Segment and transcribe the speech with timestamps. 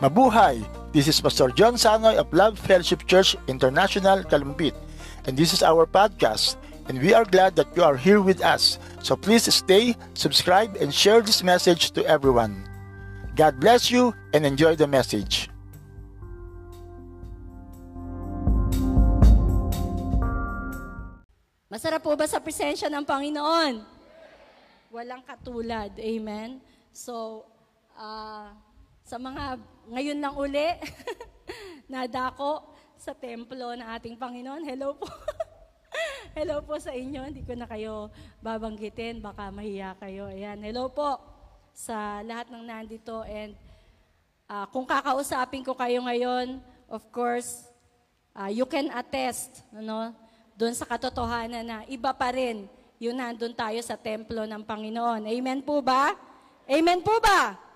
[0.00, 0.64] Mabuhay!
[0.96, 4.72] This is Pastor John Sanoy of Love Fellowship Church International, Kalumpit.
[5.28, 6.56] And this is our podcast.
[6.88, 8.80] And we are glad that you are here with us.
[9.04, 12.64] So please stay, subscribe, and share this message to everyone.
[13.36, 15.52] God bless you and enjoy the message.
[21.68, 23.84] Masarap po ba sa presensya ng Panginoon?
[24.96, 25.92] Walang katulad.
[26.00, 26.56] Amen?
[26.88, 27.44] So,
[28.00, 28.48] uh,
[29.10, 29.58] sa mga
[29.90, 30.70] ngayon lang uli,
[31.92, 32.62] nadako
[32.94, 34.62] sa templo ng ating Panginoon.
[34.62, 35.10] Hello po.
[36.38, 37.26] hello po sa inyo.
[37.26, 38.06] Hindi ko na kayo
[38.38, 39.18] babanggitin.
[39.18, 40.30] Baka mahiya kayo.
[40.30, 40.62] Ayan.
[40.62, 41.18] Hello po
[41.74, 43.26] sa lahat ng nandito.
[43.26, 43.58] And
[44.46, 47.66] uh, kung kakausapin ko kayo ngayon, of course,
[48.38, 50.14] uh, you can attest, ano,
[50.54, 55.26] doon sa katotohanan na iba pa rin yung nandun tayo sa templo ng Panginoon.
[55.26, 56.14] Amen po ba?
[56.68, 57.69] Amen po ba?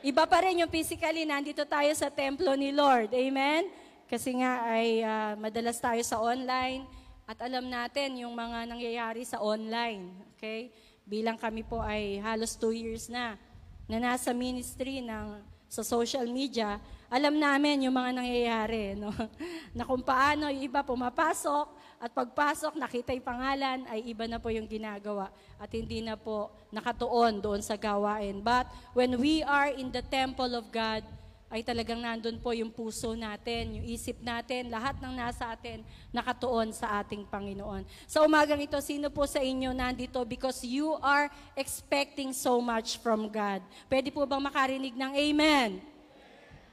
[0.00, 3.12] Iba pa rin yung physically, nandito tayo sa templo ni Lord.
[3.12, 3.68] Amen?
[4.08, 6.88] Kasi nga ay uh, madalas tayo sa online
[7.28, 10.08] at alam natin yung mga nangyayari sa online.
[10.34, 10.72] Okay?
[11.04, 13.36] Bilang kami po ay halos two years na
[13.84, 15.36] na nasa ministry ng
[15.68, 16.80] sa social media,
[17.12, 18.96] alam namin yung mga nangyayari.
[18.96, 19.12] No?
[19.76, 24.48] na kung paano yung iba pumapasok, at pagpasok, nakita yung pangalan, ay iba na po
[24.48, 25.28] yung ginagawa.
[25.60, 28.40] At hindi na po nakatuon doon sa gawain.
[28.40, 31.04] But when we are in the temple of God,
[31.52, 36.72] ay talagang nandun po yung puso natin, yung isip natin, lahat ng nasa atin nakatuon
[36.72, 37.84] sa ating Panginoon.
[38.08, 43.28] Sa umagang ito, sino po sa inyo nandito because you are expecting so much from
[43.28, 43.60] God?
[43.92, 45.70] Pwede po bang makarinig ng Amen?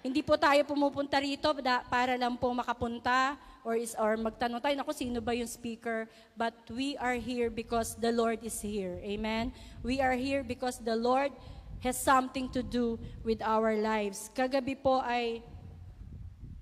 [0.08, 1.52] Hindi po tayo pumupunta rito
[1.92, 3.36] para lang po makapunta
[3.68, 6.08] or is or magtanong tayo, nako sino ba yung speaker?
[6.40, 8.96] But we are here because the Lord is here.
[9.04, 9.52] Amen?
[9.84, 11.36] We are here because the Lord
[11.84, 12.96] has something to do
[13.28, 14.32] with our lives.
[14.32, 15.44] Kagabi po ay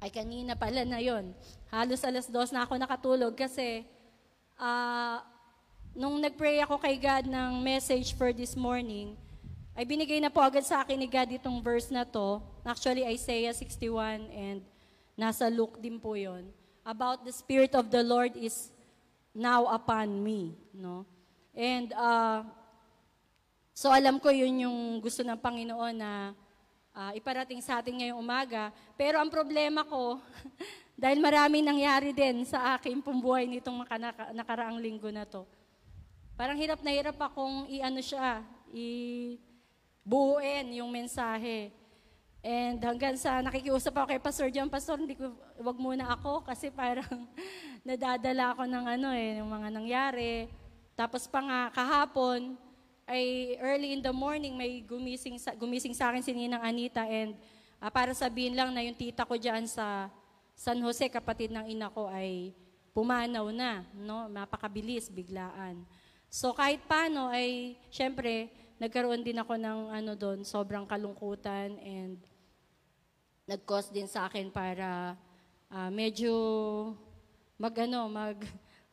[0.01, 1.37] ay kanina pala na yon.
[1.69, 3.85] Halos alas dos na ako nakatulog kasi
[4.57, 5.21] uh,
[5.93, 9.13] nung nagpray ako kay God ng message for this morning,
[9.77, 12.41] ay binigay na po agad sa akin ni God itong verse na to.
[12.65, 14.65] Actually, Isaiah 61 and
[15.13, 16.49] nasa Luke din po yon
[16.85, 18.69] about the Spirit of the Lord is
[19.33, 20.53] now upon me.
[20.69, 21.03] No?
[21.51, 22.45] And uh,
[23.73, 26.31] so alam ko yun yung gusto ng Panginoon na
[26.95, 28.69] uh, iparating sa atin ngayong umaga.
[28.93, 30.21] Pero ang problema ko,
[31.01, 35.43] dahil marami nangyari din sa aking pumbuhay nitong naka, nakaraang linggo na to.
[36.39, 41.71] Parang hirap na hirap akong i-ano siya, i-buuin yung mensahe.
[42.45, 45.33] And hanggang sa nakikiusap ako kay Pastor John, Pastor, hindi ko,
[45.65, 47.25] wag muna ako kasi parang
[47.87, 50.33] nadadala ako ng ano eh, ng mga nangyari.
[50.93, 52.53] Tapos pa nga kahapon,
[53.09, 57.33] ay early in the morning may gumising sa, gumising sa akin si Ninang Anita and
[57.81, 60.13] uh, para sabihin lang na yung tita ko diyan sa
[60.53, 62.53] San Jose, kapatid ng ina ko ay
[62.93, 64.29] pumanaw na, no?
[64.29, 65.81] Napakabilis, biglaan.
[66.29, 72.21] So kahit paano ay syempre nagkaroon din ako ng ano doon, sobrang kalungkutan and
[73.45, 75.13] nag-cause din sa akin para
[75.69, 76.33] uh, medyo
[77.61, 78.37] mag ano, mag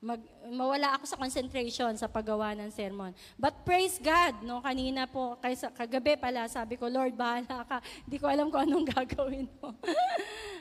[0.03, 0.19] mag,
[0.51, 3.15] mawala ako sa concentration sa paggawa ng sermon.
[3.39, 7.79] But praise God, no, kanina po, kaysa, kagabi pala, sabi ko, Lord, bahala ka.
[8.05, 9.71] Hindi ko alam kung anong gagawin mo.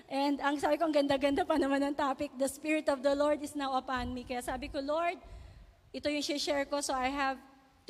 [0.05, 3.41] And ang sabi ko, ang ganda-ganda pa naman ng topic, the Spirit of the Lord
[3.41, 4.21] is now upon me.
[4.21, 5.17] Kaya sabi ko, Lord,
[5.89, 7.41] ito yung share ko, so I have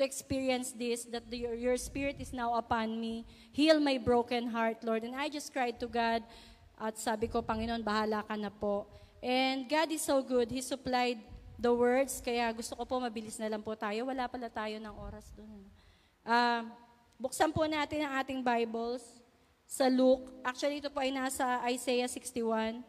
[0.02, 3.22] to experience this, that the, your, Spirit is now upon me.
[3.54, 5.06] Heal my broken heart, Lord.
[5.06, 6.26] And I just cried to God
[6.74, 8.90] at sabi ko, Panginoon, bahala ka na po.
[9.22, 10.50] And God is so good.
[10.50, 11.22] He supplied
[11.54, 14.10] the words, kaya gusto ko po mabilis na lang po tayo.
[14.10, 15.62] Wala pala tayo ng oras doon.
[16.26, 16.66] Uh,
[17.22, 19.22] buksan po natin ang ating Bibles
[19.62, 20.26] sa Luke.
[20.42, 22.82] Actually, ito po ay nasa Isaiah 61.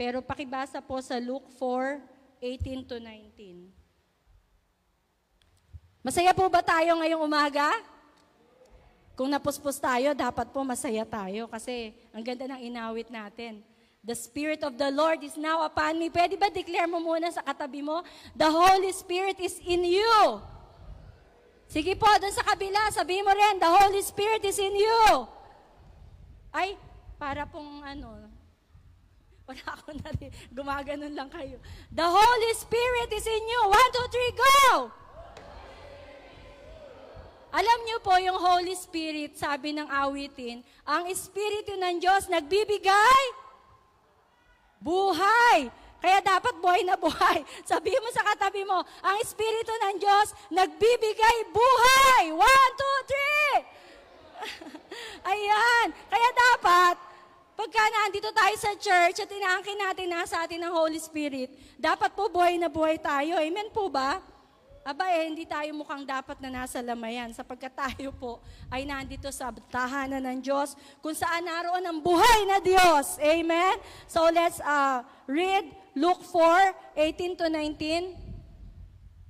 [0.00, 2.00] Pero pakibasa po sa Luke 4,
[2.40, 3.79] 18 to 19.
[6.00, 7.68] Masaya po ba tayo ngayong umaga?
[9.12, 13.60] Kung napuspos tayo, dapat po masaya tayo kasi ang ganda ng inawit natin.
[14.00, 16.08] The Spirit of the Lord is now upon me.
[16.08, 18.00] Pwede ba declare mo muna sa katabi mo?
[18.32, 20.40] The Holy Spirit is in you.
[21.68, 25.04] Sige po, doon sa kabila, sabihin mo rin, the Holy Spirit is in you.
[26.50, 26.80] Ay,
[27.20, 28.24] para pong ano,
[29.46, 31.60] wala ako na rin, gumaganon lang kayo.
[31.92, 33.60] The Holy Spirit is in you.
[33.68, 34.99] One, two, three, go!
[37.50, 43.22] Alam niyo po, yung Holy Spirit, sabi ng awitin, ang Espiritu ng Diyos nagbibigay
[44.78, 45.66] buhay.
[46.00, 47.44] Kaya dapat buhay na buhay.
[47.70, 52.24] Sabihin mo sa katabi mo, ang Espiritu ng Diyos nagbibigay buhay.
[52.32, 53.56] One, two, three.
[55.34, 55.86] Ayan.
[56.08, 56.94] Kaya dapat,
[57.52, 62.32] pagka nandito tayo sa church at inaangkin natin nasa atin ng Holy Spirit, dapat po
[62.32, 63.36] buhay na buhay tayo.
[63.36, 64.24] Amen po ba?
[64.80, 68.40] Aba eh, hindi tayo mukhang dapat na nasa lamayan sapagkat tayo po
[68.72, 70.72] ay nandito sa tahanan ng Diyos
[71.04, 73.20] kung saan naroon ang buhay na Diyos.
[73.20, 73.76] Amen?
[74.08, 78.16] So let's uh, read Luke 4, 18 to 19.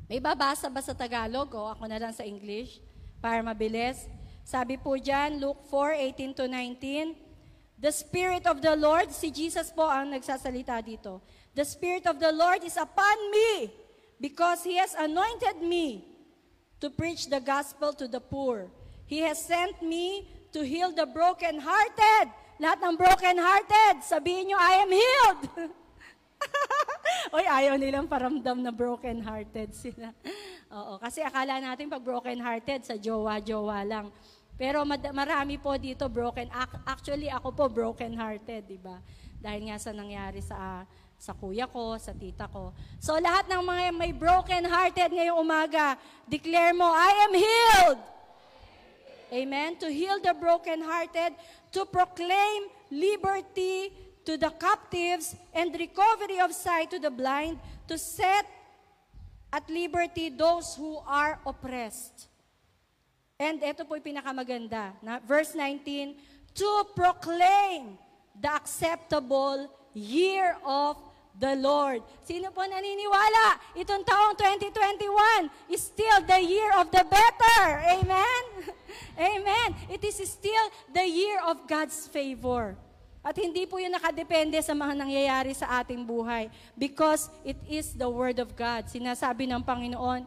[0.07, 2.79] May babasa ba sa Tagalog o ako na lang sa English
[3.19, 4.07] para mabilis?
[4.47, 7.15] Sabi po dyan, Luke 4, 18 to 19.
[7.81, 11.19] The Spirit of the Lord, si Jesus po ang nagsasalita dito.
[11.59, 13.81] The Spirit of the Lord is upon me
[14.21, 16.05] because he has anointed me
[16.79, 18.69] to preach the gospel to the poor.
[19.09, 22.29] He has sent me to heal the broken-hearted.
[22.61, 25.43] Lahat ng broken-hearted, sabihin nyo, I am healed.
[27.37, 30.13] Oy, ayaw nilang paramdam na broken-hearted sila.
[30.77, 34.13] Oo, kasi akala natin pag broken-hearted, sa jowa-jowa lang.
[34.61, 34.85] Pero
[35.17, 36.53] marami po dito broken.
[36.85, 39.01] Actually, ako po broken-hearted, di ba?
[39.41, 40.85] Dahil nga sa nangyari sa
[41.21, 42.73] sa kuya ko, sa tita ko.
[42.97, 48.01] So lahat ng mga may broken hearted ngayong umaga, declare mo, I am healed.
[49.31, 49.77] Amen.
[49.85, 51.37] To heal the broken hearted,
[51.77, 53.93] to proclaim liberty
[54.25, 58.49] to the captives and recovery of sight to the blind, to set
[59.53, 62.33] at liberty those who are oppressed.
[63.37, 64.97] And ito po yung pinakamaganda.
[65.05, 66.17] Na, verse 19,
[66.57, 68.01] to proclaim
[68.37, 71.10] the acceptable year of
[71.41, 72.05] the Lord.
[72.21, 73.57] Sino po naniniwala?
[73.73, 77.65] Itong taong 2021 is still the year of the better.
[77.97, 78.43] Amen?
[79.33, 79.69] Amen.
[79.89, 82.77] It is still the year of God's favor.
[83.25, 88.09] At hindi po yun nakadepende sa mga nangyayari sa ating buhay because it is the
[88.09, 88.89] Word of God.
[88.89, 90.25] Sinasabi ng Panginoon,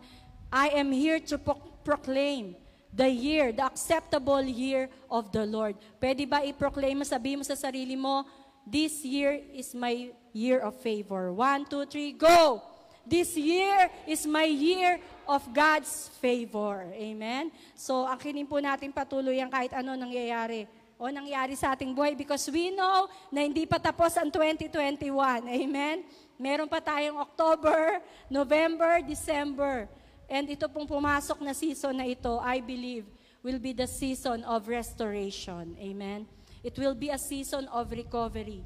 [0.54, 2.54] I am here to pro- proclaim
[2.94, 5.74] the year, the acceptable year of the Lord.
[5.98, 8.22] Pwede ba i-proclaim mo, sabihin mo sa sarili mo,
[8.62, 11.32] this year is my year of favor.
[11.32, 12.62] One, two, three, go!
[13.04, 16.88] This year is my year of God's favor.
[16.96, 17.52] Amen?
[17.76, 22.48] So, akinin po natin patuloy ang kahit ano nangyayari o nangyari sa ating buhay because
[22.48, 25.12] we know na hindi pa tapos ang 2021.
[25.52, 26.08] Amen?
[26.40, 28.00] Meron pa tayong October,
[28.32, 29.92] November, December.
[30.32, 33.04] And ito pong pumasok na season na ito, I believe,
[33.44, 35.76] will be the season of restoration.
[35.76, 36.24] Amen?
[36.64, 38.64] It will be a season of recovery.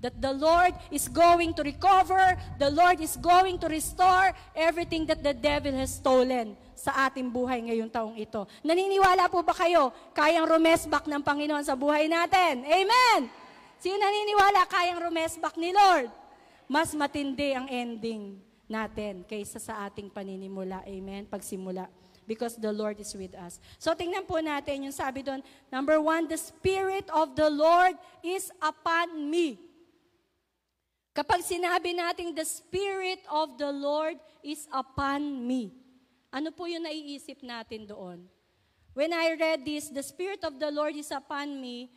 [0.00, 5.20] That the Lord is going to recover, the Lord is going to restore everything that
[5.20, 8.48] the devil has stolen sa ating buhay ngayong taong ito.
[8.64, 12.64] Naniniwala po ba kayo, kayang rumesbak ng Panginoon sa buhay natin?
[12.64, 13.28] Amen!
[13.76, 16.08] Sino naniniwala kayang rumesbak ni Lord?
[16.64, 20.80] Mas matindi ang ending natin kaysa sa ating paninimula.
[20.88, 21.28] Amen?
[21.28, 21.92] Pagsimula
[22.30, 23.58] because the Lord is with us.
[23.82, 28.54] So tingnan po natin yung sabi doon, number one, the Spirit of the Lord is
[28.62, 29.69] upon me.
[31.10, 34.14] Kapag sinabi natin, the Spirit of the Lord
[34.46, 35.74] is upon me,
[36.30, 38.30] ano po yung naiisip natin doon?
[38.94, 41.90] When I read this, the Spirit of the Lord is upon me,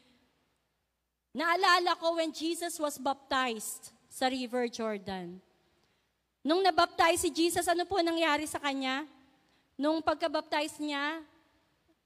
[1.33, 5.37] naalala ko when Jesus was baptized sa River Jordan.
[6.43, 9.05] Nung nabaptize si Jesus, ano po nangyari sa kanya?
[9.79, 11.21] Nung pagka-baptize niya,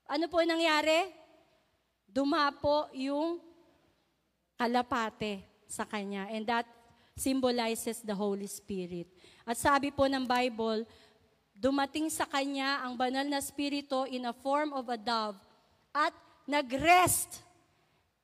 [0.07, 1.11] ano po nangyari?
[2.07, 3.43] Dumapo yung
[4.55, 6.31] kalapate sa kanya.
[6.31, 6.76] And that
[7.17, 9.09] symbolizes the Holy Spirit.
[9.43, 10.85] At sabi po ng Bible,
[11.57, 15.35] dumating sa kanya ang banal na spirito in a form of a dove
[15.89, 16.13] at
[16.45, 17.41] nagrest.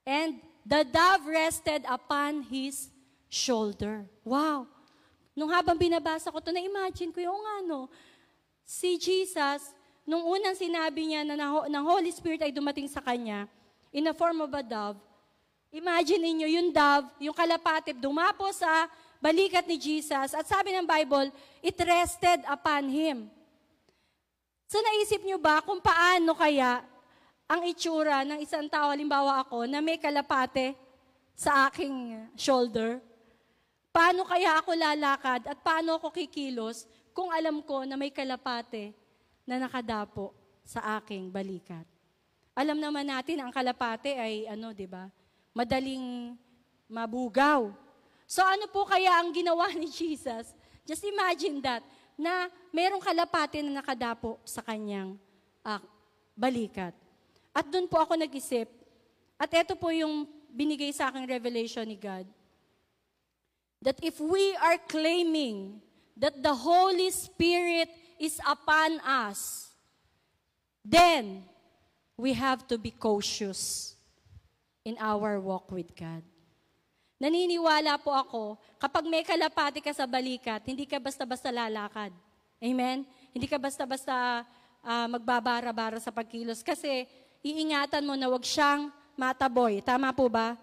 [0.05, 2.93] And the dove rested upon his
[3.27, 4.05] shoulder.
[4.21, 4.69] Wow!
[5.33, 7.89] Nung habang binabasa ko to na-imagine ko yung ano,
[8.61, 9.73] si Jesus,
[10.05, 11.33] nung unang sinabi niya na
[11.65, 13.49] ng Holy Spirit ay dumating sa kanya,
[13.89, 15.01] in a form of a dove,
[15.73, 18.85] Imagine niyo yung dove, yung kalapatid, dumapo sa
[19.17, 20.37] balikat ni Jesus.
[20.37, 21.33] At sabi ng Bible,
[21.65, 23.25] it rested upon Him.
[24.69, 26.85] So naisip niyo ba kung paano kaya
[27.49, 30.77] ang itsura ng isang tao, halimbawa ako, na may kalapate
[31.33, 33.01] sa aking shoulder?
[33.89, 36.85] Paano kaya ako lalakad at paano ako kikilos
[37.17, 38.93] kung alam ko na may kalapate
[39.45, 41.85] na nakadapo sa aking balikat?
[42.53, 45.09] Alam naman natin ang kalapate ay ano, 'di ba?
[45.53, 46.35] Madaling
[46.89, 47.69] mabugaw.
[48.25, 50.51] So ano po kaya ang ginawa ni Jesus?
[50.83, 51.85] Just imagine that,
[52.17, 55.15] na merong kalapati na nakadapo sa kanyang
[55.65, 55.81] uh,
[56.35, 56.93] balikat.
[57.53, 58.69] At doon po ako nag-isip,
[59.37, 62.25] at ito po yung binigay sa aking revelation ni God,
[63.81, 65.81] that if we are claiming
[66.17, 67.89] that the Holy Spirit
[68.21, 69.69] is upon us,
[70.85, 71.45] then
[72.17, 73.92] we have to be cautious
[74.83, 76.21] in our walk with God.
[77.15, 82.11] Naniniwala po ako, kapag may kalapati ka sa balikat, hindi ka basta-basta lalakad.
[82.59, 83.07] Amen?
[83.31, 84.43] Hindi ka basta-basta
[84.83, 86.59] uh, magbabara-bara sa pagkilos.
[86.59, 87.07] Kasi
[87.39, 89.79] iingatan mo na wag siyang mataboy.
[89.79, 90.59] Tama po ba?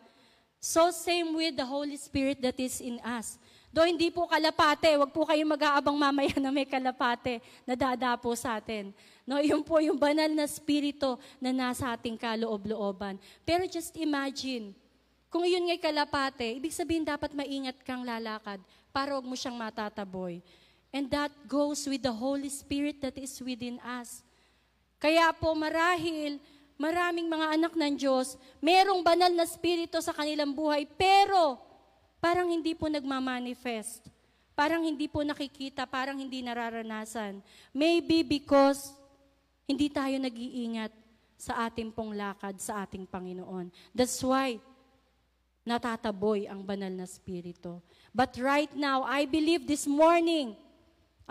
[0.60, 3.40] So same with the Holy Spirit that is in us.
[3.72, 8.60] Do hindi po kalapate, wag po kayong mag-aabang mamaya na may kalapate na dadapo sa
[8.60, 8.92] atin.
[9.30, 13.14] No, yun po yung banal na spirito na nasa ating kaloob-looban.
[13.46, 14.74] Pero just imagine,
[15.30, 18.58] kung yun ngay kalapate, ibig sabihin dapat maingat kang lalakad
[18.90, 20.42] para wag mo siyang matataboy.
[20.90, 24.26] And that goes with the Holy Spirit that is within us.
[24.98, 26.42] Kaya po marahil,
[26.74, 31.62] maraming mga anak ng Diyos, merong banal na spirito sa kanilang buhay, pero
[32.18, 34.10] parang hindi po nagmamanifest.
[34.58, 37.38] Parang hindi po nakikita, parang hindi nararanasan.
[37.70, 38.99] Maybe because
[39.70, 40.90] hindi tayo nag-iingat
[41.38, 43.70] sa ating pong lakad sa ating Panginoon.
[43.94, 44.58] That's why
[45.62, 47.78] natataboy ang banal na spirito.
[48.10, 50.58] But right now, I believe this morning,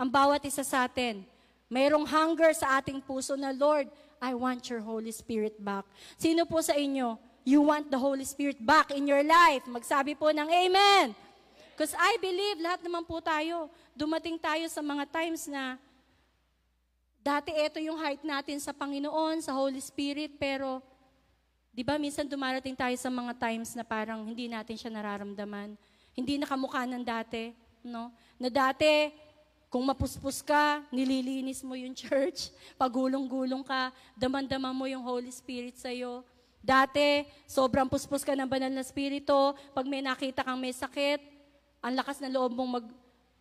[0.00, 1.20] ang bawat isa sa atin,
[1.68, 5.84] mayroong hunger sa ating puso na, Lord, I want your Holy Spirit back.
[6.16, 9.68] Sino po sa inyo, you want the Holy Spirit back in your life?
[9.68, 11.12] Magsabi po ng Amen.
[11.76, 15.76] Because I believe, lahat naman po tayo, dumating tayo sa mga times na
[17.20, 20.80] Dati ito yung height natin sa Panginoon, sa Holy Spirit, pero
[21.68, 25.76] di ba minsan dumarating tayo sa mga times na parang hindi natin siya nararamdaman.
[26.16, 27.52] Hindi nakamukha ng dati,
[27.84, 28.08] no?
[28.40, 29.12] Na dati,
[29.68, 32.48] kung mapuspos ka, nililinis mo yung church,
[32.80, 36.24] pagulong-gulong ka, daman-daman mo yung Holy Spirit sa'yo.
[36.64, 41.20] Dati, sobrang puspos ka ng banal na spirito, pag may nakita kang may sakit,
[41.84, 42.86] ang lakas na loob mong mag,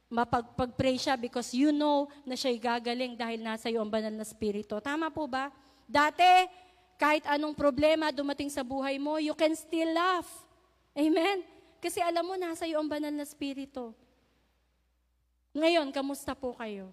[0.10, 4.74] mapagpag-pray siya because you know na siya'y gagaling dahil nasa iyo ang banal na spirito.
[4.82, 5.54] Tama po ba?
[5.86, 6.50] Dati,
[6.98, 10.28] kahit anong problema dumating sa buhay mo, you can still laugh.
[10.98, 11.46] Amen?
[11.80, 13.96] Kasi alam mo, nasa iyo ang banal na spirito.
[15.56, 16.92] Ngayon, kamusta po kayo?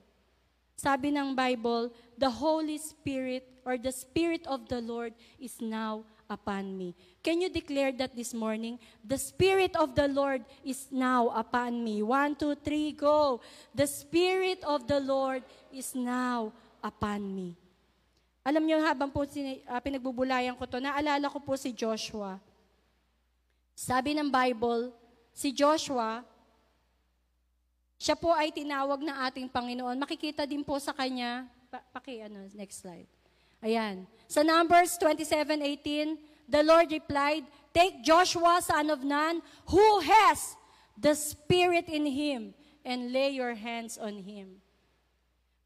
[0.77, 1.89] Sabi ng Bible,
[2.21, 6.95] the Holy Spirit or the Spirit of the Lord is now upon me.
[7.23, 8.79] Can you declare that this morning?
[9.03, 12.03] The Spirit of the Lord is now upon me.
[12.03, 13.41] One, two, three, go.
[13.75, 15.43] The Spirit of the Lord
[15.73, 16.53] is now
[16.83, 17.59] upon me.
[18.47, 22.39] Alam niyo, habang po uh, pinagbubulayan ko to, naalala ko po si Joshua.
[23.75, 24.95] Sabi ng Bible,
[25.35, 26.23] si Joshua,
[27.99, 29.99] siya po ay tinawag ng ating Panginoon.
[29.99, 33.16] Makikita din po sa kanya, pa, paki, ano, next slide.
[33.65, 34.05] Ayan.
[34.27, 36.19] Sa Numbers 27:18,
[36.51, 37.47] the Lord replied,
[37.77, 40.57] Take Joshua, son of Nun, who has
[40.97, 44.63] the Spirit in him, and lay your hands on him.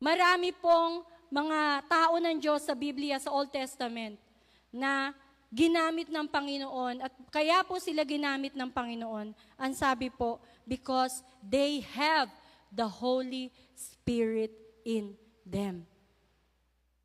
[0.01, 4.19] Marami pong mga tao ng Diyos sa Biblia, sa Old Testament,
[4.73, 5.15] na
[5.51, 7.05] ginamit ng Panginoon.
[7.05, 9.35] At kaya po sila ginamit ng Panginoon.
[9.59, 12.31] Ang sabi po, because they have
[12.71, 14.55] the Holy Spirit
[14.87, 15.90] in them.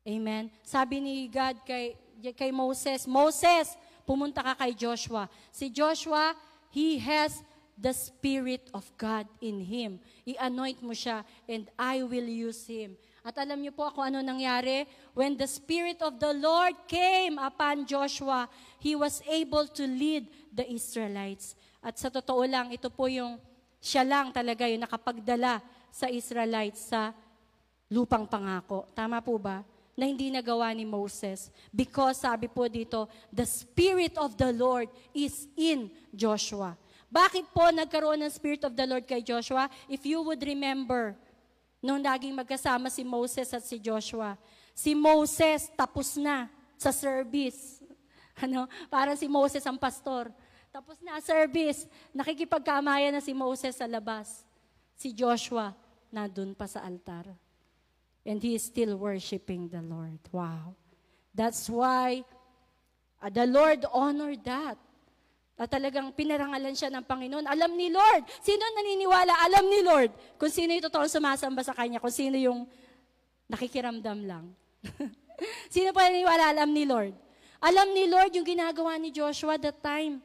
[0.06, 0.46] Amen.
[0.62, 1.98] Sabi ni God kay,
[2.38, 3.74] kay Moses, Moses,
[4.06, 5.26] pumunta ka kay Joshua.
[5.50, 6.38] Si Joshua,
[6.70, 7.42] he has
[7.74, 9.98] the Spirit of God in him.
[10.22, 12.94] I-anoint mo siya and I will use him.
[13.26, 14.86] At alam niyo po ako ano nangyari?
[15.10, 18.46] When the Spirit of the Lord came upon Joshua,
[18.78, 21.58] he was able to lead the Israelites.
[21.82, 23.42] At sa totoo lang, ito po yung
[23.82, 25.58] siya lang talaga yung nakapagdala
[25.90, 27.10] sa Israelites sa
[27.90, 28.86] lupang pangako.
[28.94, 29.66] Tama po ba?
[29.96, 31.48] Na hindi nagawa ni Moses.
[31.72, 36.76] Because sabi po dito, the Spirit of the Lord is in Joshua.
[37.08, 39.72] Bakit po nagkaroon ng Spirit of the Lord kay Joshua?
[39.88, 41.16] If you would remember,
[41.80, 44.36] nung naging magkasama si Moses at si Joshua,
[44.76, 47.80] si Moses tapos na sa service.
[48.36, 48.68] Ano?
[48.92, 50.28] Para si Moses ang pastor.
[50.68, 54.44] Tapos na service, nakikipagkamayan na si Moses sa labas.
[54.92, 55.72] Si Joshua,
[56.12, 57.45] nandun pa sa altar
[58.26, 60.18] and he is still worshiping the Lord.
[60.34, 60.74] Wow.
[61.30, 62.26] That's why
[63.22, 64.76] uh, the Lord honored that.
[65.56, 67.48] At talagang pinarangalan siya ng Panginoon.
[67.48, 68.28] Alam ni Lord.
[68.44, 69.32] Sino naniniwala?
[69.48, 70.12] Alam ni Lord.
[70.36, 71.96] Kung sino yung totoong sumasamba sa Kanya.
[71.96, 72.68] Kung sino yung
[73.48, 74.52] nakikiramdam lang.
[75.72, 76.52] sino pa naniniwala?
[76.52, 77.16] Alam ni Lord.
[77.56, 80.20] Alam ni Lord yung ginagawa ni Joshua that time.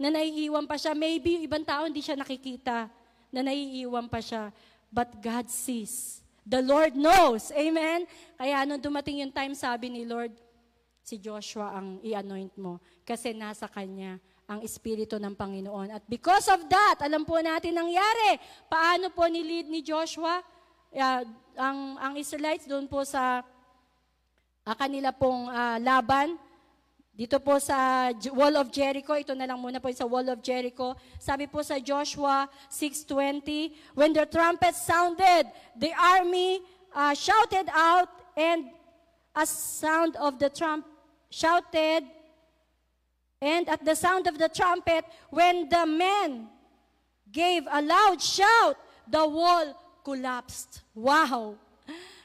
[0.00, 0.96] Na naiiwan pa siya.
[0.96, 2.88] Maybe yung ibang tao hindi siya nakikita.
[3.28, 4.48] Na naiiwan pa siya.
[4.88, 6.24] But God sees.
[6.50, 7.54] The Lord knows.
[7.54, 8.10] Amen?
[8.34, 10.34] Kaya nung dumating yung time, sabi ni Lord,
[11.06, 12.82] si Joshua ang i-anoint mo.
[13.06, 14.18] Kasi nasa kanya
[14.50, 15.94] ang Espiritu ng Panginoon.
[15.94, 18.42] At because of that, alam po natin nangyari.
[18.66, 20.42] Paano po ni-lead ni Joshua?
[20.90, 21.22] Uh,
[21.54, 23.46] ang, ang Israelites doon po sa
[24.66, 26.34] uh, kanila pong uh, laban,
[27.20, 30.96] Dito po sa Wall of Jericho, ito na lang muna po sa Wall of Jericho.
[31.20, 35.44] Sabi po sa Joshua 6.20, When the trumpet sounded,
[35.76, 36.64] the army
[36.96, 38.08] uh, shouted out,
[38.40, 38.72] and
[39.36, 40.88] a sound of the trump
[41.28, 42.08] shouted,
[43.36, 46.48] and at the sound of the trumpet, when the men
[47.28, 49.76] gave a loud shout, the wall
[50.08, 50.80] collapsed.
[50.96, 51.60] Wow!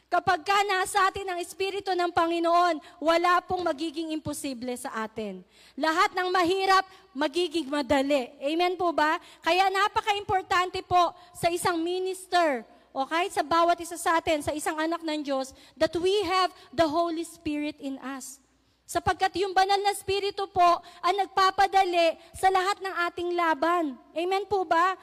[0.05, 5.41] Kapag ka nasa atin ang Espiritu ng Panginoon, wala pong magiging imposible sa atin.
[5.73, 8.29] Lahat ng mahirap, magiging madali.
[8.37, 9.17] Amen po ba?
[9.41, 12.61] Kaya napaka-importante po sa isang minister,
[12.95, 16.53] o kahit sa bawat isa sa atin, sa isang anak ng Diyos, that we have
[16.71, 18.39] the Holy Spirit in us.
[18.85, 20.69] Sapagkat yung banal na Espiritu po
[21.01, 23.97] ang nagpapadali sa lahat ng ating laban.
[24.13, 24.93] Amen po ba?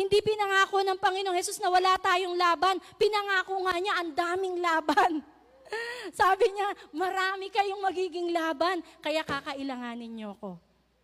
[0.00, 2.80] Hindi pinangako ng Panginoong Hesus na wala tayong laban.
[2.96, 5.20] Pinangako nga niya, ang daming laban.
[6.20, 10.56] Sabi niya, marami kayong magiging laban, kaya kakailanganin niyo ko.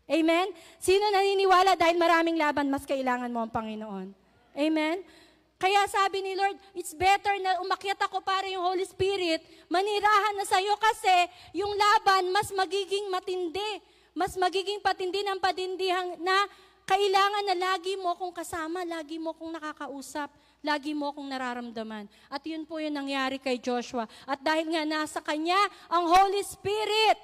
[0.09, 0.49] Amen?
[0.81, 4.17] Sino naniniwala dahil maraming laban, mas kailangan mo ang Panginoon?
[4.57, 5.05] Amen?
[5.61, 10.45] Kaya sabi ni Lord, it's better na umakyat ako para yung Holy Spirit, manirahan na
[10.49, 11.17] sa'yo kasi
[11.53, 13.81] yung laban mas magiging matindi,
[14.17, 16.49] mas magiging patindi ng padindihang na
[16.87, 20.31] kailangan na lagi mo kong kasama, lagi mo kong nakakausap,
[20.63, 22.07] lagi mo kong nararamdaman.
[22.31, 24.07] At yun po yung nangyari kay Joshua.
[24.23, 25.59] At dahil nga nasa kanya
[25.91, 27.19] ang Holy Spirit,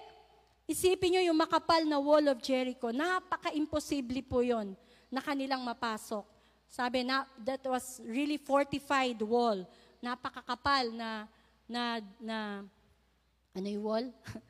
[0.67, 2.91] isipin nyo yung makapal na wall of Jericho.
[2.91, 4.75] Napaka-imposible po yun
[5.07, 6.27] na kanilang mapasok.
[6.67, 9.63] Sabi na, that was really fortified wall.
[10.03, 11.31] Napakakapal na,
[11.71, 12.39] na, na,
[13.55, 14.07] ano yung wall?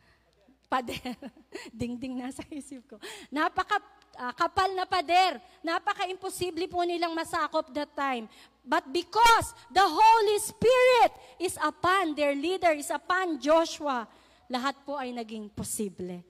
[0.72, 1.20] Pader.
[1.76, 2.96] Ding-ding nasa isip ko.
[3.28, 3.76] Napaka
[4.18, 5.40] uh, kapal na pader.
[5.62, 8.26] Napaka-imposible po nilang masakop that time.
[8.62, 14.06] But because the Holy Spirit is upon their leader, is upon Joshua,
[14.46, 16.22] lahat po ay naging posible.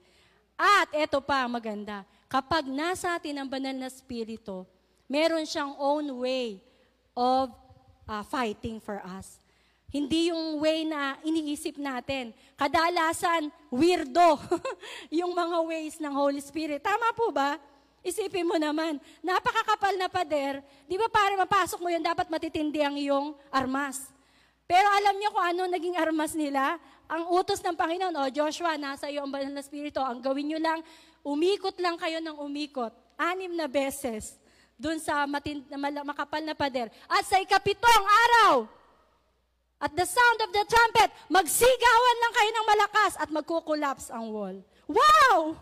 [0.57, 4.65] At eto pa maganda, kapag nasa atin ang banal na spirito,
[5.05, 6.57] meron siyang own way
[7.13, 7.53] of
[8.09, 9.37] uh, fighting for us.
[9.93, 12.33] Hindi yung way na iniisip natin.
[12.57, 14.41] Kadalasan, weirdo
[15.21, 16.81] yung mga ways ng Holy Spirit.
[16.81, 17.61] Tama po ba?
[18.03, 22.99] Isipin mo naman, napakakapal na pader, di ba para mapasok mo yan, dapat matitindi ang
[22.99, 24.11] iyong armas.
[24.67, 26.75] Pero alam niyo kung ano naging armas nila?
[27.07, 30.59] Ang utos ng Panginoon, o Joshua, nasa iyo ang banal na spirito, ang gawin niyo
[30.59, 30.83] lang,
[31.23, 34.35] umikot lang kayo ng umikot, anim na beses,
[34.75, 35.63] dun sa matin,
[36.03, 36.91] makapal na pader.
[37.07, 38.67] At sa ikapitong araw,
[39.83, 44.57] at the sound of the trumpet, magsigawan lang kayo ng malakas at magkukulaps ang wall.
[44.87, 45.59] Wow!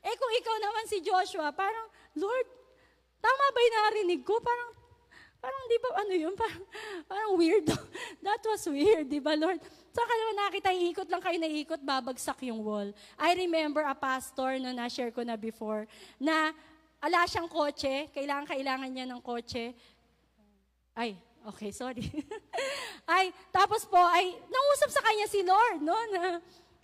[0.00, 2.48] Eh kung ikaw naman si Joshua, parang, Lord,
[3.20, 4.40] tama ba yung narinig ko?
[4.40, 4.70] Parang,
[5.40, 6.34] parang di ba, ano yun?
[6.40, 6.64] Parang,
[7.08, 7.68] parang weird.
[8.24, 9.60] That was weird, di ba, Lord?
[9.90, 12.94] Saka naman nakita, iikot lang kayo na ikot, babagsak yung wall.
[13.18, 15.84] I remember a pastor, no, na-share ko na before,
[16.20, 16.54] na
[17.00, 19.72] ala siyang kotse, kailangan, kailangan niya ng kotse.
[20.94, 21.16] Ay,
[21.48, 22.04] okay, sorry.
[23.16, 26.38] ay, tapos po, ay, nausap sa kanya si Lord, no, na,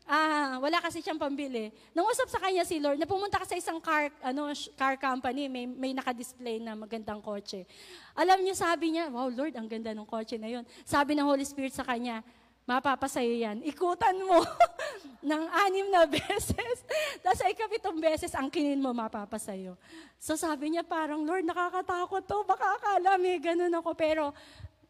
[0.06, 1.74] Ah, wala kasi siyang pambili.
[1.90, 5.66] Nangusap sa kanya si Lord na pumunta ka sa isang car, ano, car company, may,
[5.66, 7.66] may naka-display na magandang kotse.
[8.14, 10.62] Alam niyo, sabi niya, wow, Lord, ang ganda ng kotse na yon.
[10.86, 12.22] Sabi ng Holy Spirit sa kanya,
[12.70, 13.66] mapapasayo yan.
[13.66, 14.46] Ikutan mo
[15.30, 16.86] ng anim na beses.
[17.18, 19.74] Tapos ay kapitong beses, ang kinin mo, mapapasayo.
[20.22, 22.46] So sabi niya, parang, Lord, nakakatakot to.
[22.46, 23.90] Baka akala may ganun ako.
[23.98, 24.30] Pero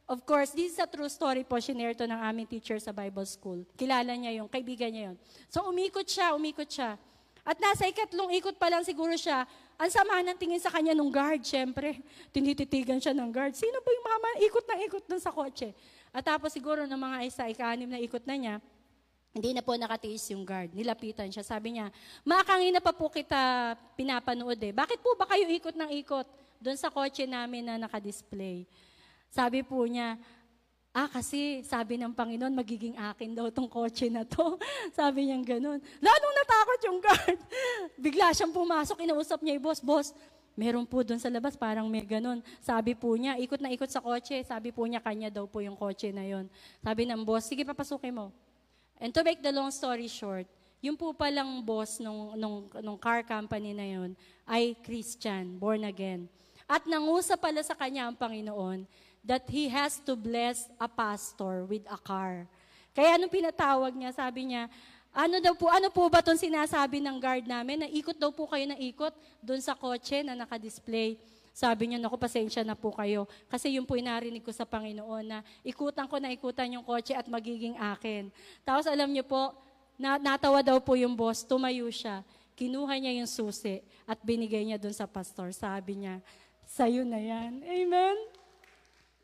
[0.06, 3.26] Of course, this is a true story po, shinare to ng aming teacher sa Bible
[3.26, 3.66] School.
[3.74, 5.16] Kilala niya yung, kaibigan niya yun.
[5.50, 6.94] So umikot siya, umikot siya.
[7.42, 9.42] At nasa ikatlong ikot pa lang siguro siya,
[9.74, 11.98] ang sama ng tingin sa kanya nung guard, syempre.
[12.34, 13.58] Tinititigan siya ng guard.
[13.58, 14.28] Sino ba yung mama?
[14.46, 15.74] Ikot na ikot dun sa kotse.
[16.14, 18.54] At tapos siguro ng mga isa, ika-anim na ikot na niya,
[19.34, 20.70] hindi na po nakatiis yung guard.
[20.70, 21.42] Nilapitan siya.
[21.42, 21.90] Sabi niya,
[22.22, 24.70] makangina pa po kita pinapanood eh.
[24.70, 26.26] Bakit po ba kayo ikot ng ikot
[26.62, 28.64] doon sa kotse namin na nakadisplay?
[29.36, 30.16] Sabi po niya,
[30.96, 34.56] ah kasi sabi ng Panginoon, magiging akin daw tong kotse na to.
[34.96, 35.76] sabi niya ganun.
[36.00, 37.38] Lalong natakot yung guard.
[38.08, 40.08] Bigla siyang pumasok, inausap niya yung boss, boss,
[40.56, 42.40] meron po doon sa labas, parang may ganun.
[42.64, 44.40] Sabi po niya, ikot na ikot sa kotse.
[44.40, 46.48] Sabi po niya, kanya daw po yung kotse na yon.
[46.80, 48.32] Sabi ng boss, sige papasukin mo.
[48.96, 50.48] And to make the long story short,
[50.80, 54.16] yung po palang boss nung, nung, nung car company na yon
[54.48, 56.24] ay Christian, born again.
[56.64, 58.88] At nangusa pala sa kanya ang Panginoon
[59.26, 62.46] that he has to bless a pastor with a car.
[62.94, 64.70] Kaya anong pinatawag niya, sabi niya,
[65.10, 67.84] ano daw po, ano po ba itong sinasabi ng guard namin?
[67.84, 69.12] Na ikot daw po kayo na ikot
[69.42, 71.18] doon sa kotse na nakadisplay.
[71.56, 73.24] Sabi niya, naku, pasensya na po kayo.
[73.48, 77.24] Kasi yun po inarinig ko sa Panginoon na ikutan ko na ikutan yung kotse at
[77.32, 78.28] magiging akin.
[78.60, 79.56] Tapos alam niyo po,
[79.96, 82.20] na, natawa daw po yung boss, tumayo siya,
[82.52, 85.48] kinuha niya yung susi at binigay niya dun sa pastor.
[85.56, 86.20] Sabi niya,
[86.68, 87.64] sa'yo na yan.
[87.64, 88.35] Amen?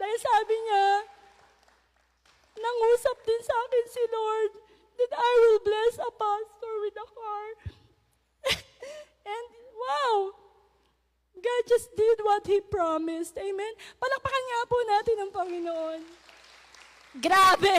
[0.02, 0.86] Dahil sabi niya,
[2.58, 4.52] nangusap din sa akin si Lord
[4.98, 7.46] that I will bless a pastor with a car.
[9.30, 9.46] And
[9.78, 10.16] wow,
[11.38, 13.38] God just did what He promised.
[13.38, 13.72] Amen?
[14.02, 16.00] Palakpakan nga po natin ang Panginoon.
[17.22, 17.74] Grabe!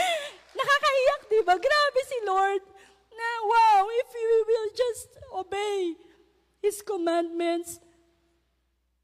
[0.56, 1.52] Nakakaiyak, di ba?
[1.60, 2.64] Grabe si Lord
[3.12, 6.00] na, wow, if we will just obey
[6.64, 7.76] His commandments,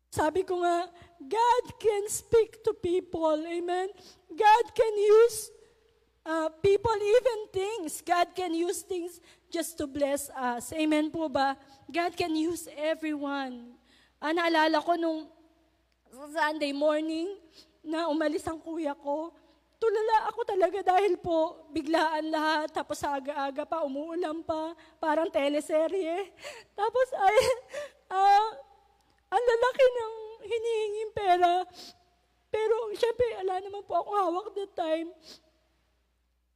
[0.09, 0.89] sabi ko nga,
[1.29, 3.41] God can speak to people.
[3.45, 3.89] Amen?
[4.29, 5.51] God can use
[6.25, 8.01] uh, people, even things.
[8.01, 9.21] God can use things
[9.53, 10.73] just to bless us.
[10.73, 11.57] Amen po ba?
[11.87, 13.77] God can use everyone.
[14.19, 15.29] Ah, naalala ko nung
[16.33, 17.29] Sunday morning
[17.85, 19.37] na umalis ang kuya ko,
[19.77, 26.33] tulala ako talaga dahil po biglaan lahat, tapos aga-aga pa, umuulan pa, parang teleserye.
[26.79, 27.37] Tapos ay,
[28.09, 28.49] ah,
[29.29, 31.65] ang lalaki ng hinihinging pera.
[32.53, 35.09] Pero syempre, ala naman po ako hawak that time.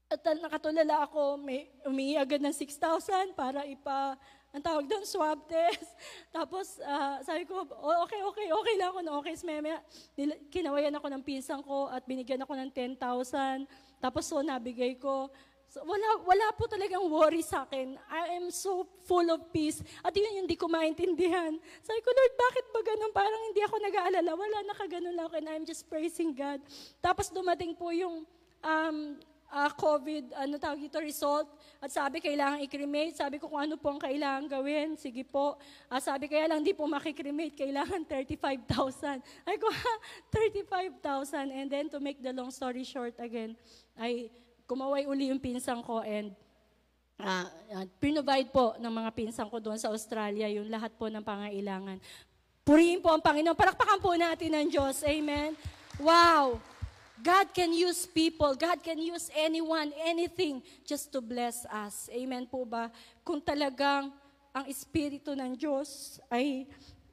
[0.09, 4.17] At nakatulala ako, may umingi ng 6,000 para ipa,
[4.49, 5.93] ang tawag doon, swab test.
[6.37, 9.37] Tapos uh, sabi ko, oh, okay, okay, okay lang ako na okay.
[9.45, 9.77] Meme,
[10.49, 13.69] kinawayan ako ng pinsang ko at binigyan ako ng 10,000.
[14.01, 15.29] Tapos so nabigay ko.
[15.69, 18.01] So, wala, wala po talagang worry sa akin.
[18.09, 19.85] I am so full of peace.
[20.01, 21.53] At yun hindi ko maintindihan.
[21.85, 23.13] Sabi ko, Lord, bakit ba ganun?
[23.13, 24.31] Parang hindi ako nag-aalala.
[24.33, 26.65] Wala, nakaganon lang ako and I'm just praising God.
[27.05, 28.25] Tapos dumating po yung
[28.65, 28.97] um,
[29.53, 31.53] uh, COVID, ano tawag ito, result.
[31.85, 33.21] At sabi, kailangan i-cremate.
[33.21, 34.97] Sabi ko kung ano po ang kailangan gawin.
[34.97, 35.61] Sige po.
[35.93, 37.61] Uh, sabi, kaya lang di po makikremate.
[37.61, 39.21] Kailangan 35,000.
[39.45, 39.69] Ay ko,
[40.33, 41.53] 35,000.
[41.53, 43.53] And then to make the long story short again,
[44.01, 44.33] ay
[44.69, 46.37] kumaway uli yung pinsang ko and
[47.17, 51.25] uh, uh, pinovide po ng mga pinsang ko doon sa Australia yung lahat po ng
[51.25, 51.97] pangailangan.
[52.69, 53.57] Purihin po ang Panginoon.
[53.57, 55.01] Palakpakan po natin ng Diyos.
[55.01, 55.57] Amen.
[55.97, 56.61] Wow.
[57.19, 58.53] God can use people.
[58.55, 62.13] God can use anyone, anything just to bless us.
[62.13, 62.93] Amen po ba?
[63.25, 64.13] Kung talagang
[64.53, 66.69] ang Espiritu ng Diyos ay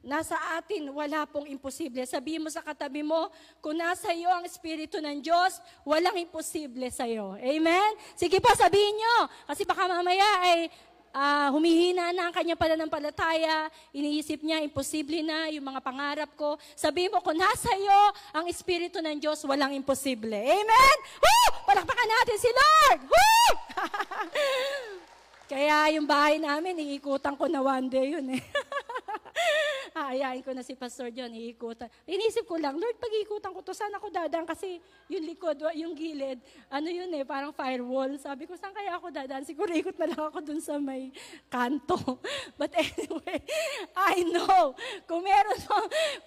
[0.06, 2.06] Nasa atin, wala pong imposible.
[2.06, 3.26] Sabihin mo sa katabi mo,
[3.58, 7.34] kung nasa iyo ang Espiritu ng Diyos, walang imposible sa iyo.
[7.42, 7.90] Amen?
[8.14, 9.26] Sige po, sabihin nyo.
[9.50, 10.70] Kasi baka mamaya ay
[11.10, 16.54] uh, humihina na ang kanyang pananampalataya, iniisip niya, imposible na yung mga pangarap ko.
[16.78, 20.38] Sabihin mo, kung nasa iyo ang Espiritu ng Diyos, walang imposible.
[20.38, 20.96] Amen?
[21.18, 21.66] Woo!
[21.66, 23.00] Palakpakan natin si Lord!
[23.10, 23.50] Woo!
[25.50, 28.42] Kaya yung bahay namin, iikutan ko na one day yun eh.
[29.96, 31.88] Aayain ko na si Pastor John, iikutan.
[32.04, 34.44] Inisip ko lang, Lord, pag-iikutan ko to, saan ako dadaan?
[34.44, 34.76] Kasi
[35.08, 36.36] yung likod, yung gilid,
[36.68, 38.12] ano yun eh, parang firewall.
[38.20, 39.44] Sabi ko, saan kaya ako dadaan?
[39.48, 41.08] Siguro ikot na lang ako dun sa may
[41.48, 41.96] kanto.
[42.60, 43.40] But anyway,
[44.12, 44.76] I know,
[45.08, 45.58] kung meron,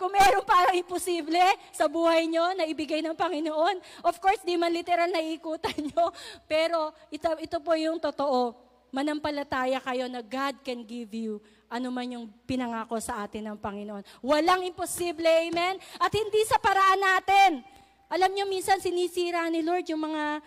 [0.02, 4.74] kung meron parang imposible sa buhay nyo na ibigay ng Panginoon, of course, di man
[4.74, 6.10] literal na iikutan nyo,
[6.50, 11.38] pero ito, ito po yung totoo manampalataya kayo na God can give you
[11.70, 14.02] ano man yung pinangako sa atin ng Panginoon.
[14.26, 15.78] Walang imposible, amen?
[16.02, 17.62] At hindi sa paraan natin.
[18.10, 20.42] Alam nyo, minsan sinisira ni Lord yung mga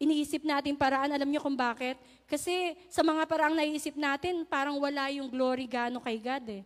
[0.00, 1.12] iniisip natin paraan.
[1.12, 2.00] Alam nyo kung bakit?
[2.24, 6.62] Kasi sa mga paraang naiisip natin, parang wala yung glory gano kay God eh.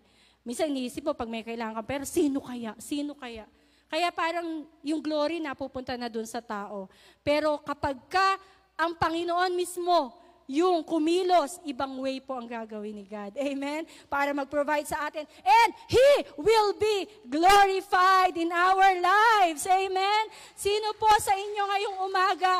[0.47, 2.79] Minsan iniisip mo, pag may kailangan ka, pero sino kaya?
[2.79, 3.45] Sino kaya?
[3.90, 6.87] Kaya parang yung glory napupunta na dun sa tao.
[7.27, 8.38] Pero kapag ka
[8.79, 10.14] ang Panginoon mismo
[10.47, 13.35] yung kumilos, ibang way po ang gagawin ni God.
[13.35, 13.83] Amen?
[14.07, 15.27] Para mag-provide sa atin.
[15.43, 19.67] And He will be glorified in our lives.
[19.67, 20.23] Amen?
[20.55, 22.57] Sino po sa inyo ngayong umaga?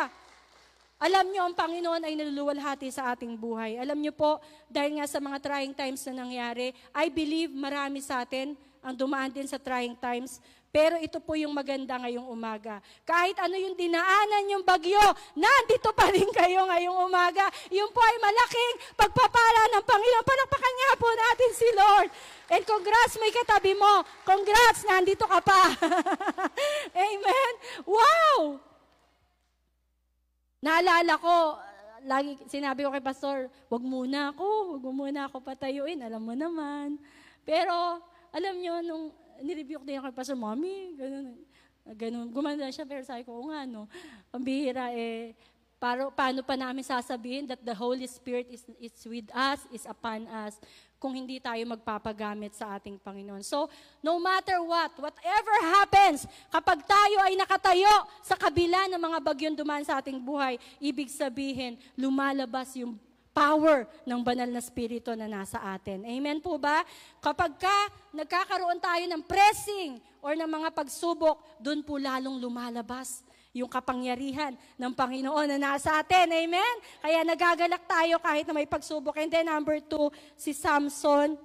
[0.97, 3.77] Alam nyo, ang Panginoon ay naluluwalhati sa ating buhay.
[3.77, 8.25] Alam nyo po, dahil nga sa mga trying times na nangyari, I believe marami sa
[8.25, 10.41] atin ang dumaan din sa trying times.
[10.77, 12.85] Pero ito po yung maganda ngayong umaga.
[13.09, 15.01] Kahit ano yung dinaanan yung bagyo,
[15.33, 17.49] nandito pa rin kayo ngayong umaga.
[17.73, 20.29] Yun po ay malaking pagpapala ng Panginoon.
[20.29, 22.09] Palakpakan nga po natin si Lord.
[22.53, 24.05] And congrats, may katabi mo.
[24.29, 25.73] Congrats, nandito ka pa.
[27.09, 27.53] Amen.
[27.89, 28.61] Wow!
[30.61, 31.57] Naalala ko,
[32.05, 37.01] lagi sinabi ko kay pastor, wag muna ako, wag muna ako patayuin, alam mo naman.
[37.49, 39.07] Pero, alam nyo, nung
[39.43, 41.37] nireview ko din ako kay Pastor Mommy, ganun.
[41.95, 42.27] Ganun.
[42.35, 43.87] Gumanda siya, pero sabi ko, nga, no,
[44.35, 45.37] ang bihira, eh,
[45.77, 50.25] Para, paano pa namin sasabihin that the Holy Spirit is, is with us, is upon
[50.25, 50.57] us,
[50.97, 53.45] kung hindi tayo magpapagamit sa ating Panginoon.
[53.45, 53.69] So,
[54.01, 57.93] no matter what, whatever happens, kapag tayo ay nakatayo
[58.25, 62.97] sa kabila ng mga bagyong dumaan sa ating buhay, ibig sabihin, lumalabas yung
[63.37, 66.09] power ng banal na spirito na nasa atin.
[66.09, 66.81] Amen po ba?
[67.21, 67.77] Kapag ka
[68.17, 73.21] nagkakaroon tayo ng pressing or ng mga pagsubok, doon po lalong lumalabas
[73.53, 76.33] yung kapangyarihan ng Panginoon na nasa atin.
[76.33, 76.75] Amen?
[77.05, 79.21] Kaya nagagalak tayo kahit na may pagsubok.
[79.21, 81.37] And then number two, si Samson.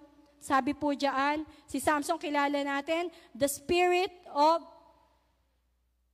[0.41, 4.63] Sabi po diyan, si Samson kilala natin, the spirit of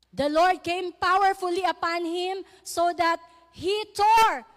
[0.09, 3.21] the Lord came powerfully upon him so that
[3.53, 4.56] he tore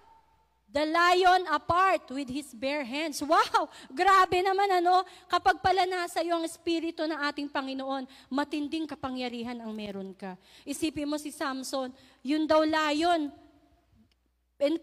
[0.70, 3.18] the lion apart with his bare hands.
[3.26, 3.66] Wow!
[3.90, 9.74] Grabe naman ano, kapag pala nasa iyo ang espiritu ng ating Panginoon, matinding kapangyarihan ang
[9.74, 10.38] meron ka.
[10.62, 11.90] Isipin mo si Samson,
[12.22, 13.34] yun daw lion,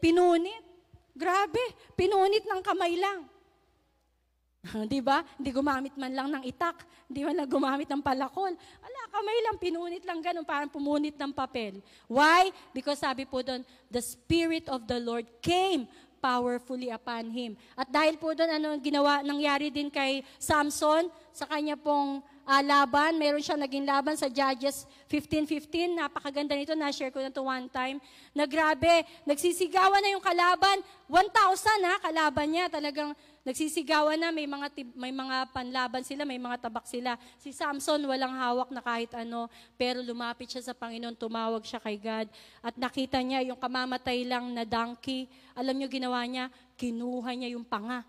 [0.03, 0.63] pinunit.
[1.17, 1.63] Grabe,
[1.97, 3.25] pinunit ng kamay lang.
[4.89, 5.23] Di ba?
[5.39, 8.51] Hindi gumamit man lang ng itak, hindi man lang gumamit ng palakol.
[8.83, 11.79] Ala, kamay lang, pinunit lang ganun, parang pumunit ng papel.
[12.09, 12.51] Why?
[12.75, 17.55] Because sabi po doon, the Spirit of the Lord came powerfully upon him.
[17.77, 23.19] At dahil po doon, ano ginawa, nangyari din kay Samson, sa kanya pong uh, laban,
[23.21, 28.01] meron siya naging laban sa Judges 15.15, napakaganda nito, na-share ko na to one time,
[28.33, 33.13] na grabe, nagsisigawan na yung kalaban, 1,000 ha, kalaban niya, talagang
[33.47, 37.15] Nagsisigawan na, may mga, may mga panlaban sila, may mga tabak sila.
[37.39, 39.47] Si Samson walang hawak na kahit ano,
[39.79, 42.27] pero lumapit siya sa Panginoon, tumawag siya kay God.
[42.59, 45.31] At nakita niya yung kamamatay lang na donkey.
[45.55, 46.51] Alam niyo ginawa niya?
[46.75, 48.03] Kinuha niya yung panga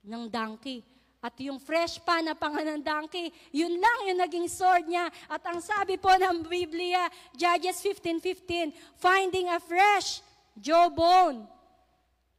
[0.00, 0.80] ng donkey.
[1.20, 5.12] At yung fresh pa na panga ng donkey, yun lang yung naging sword niya.
[5.28, 10.24] At ang sabi po ng Biblia, Judges 15.15, finding a fresh
[10.56, 11.51] jawbone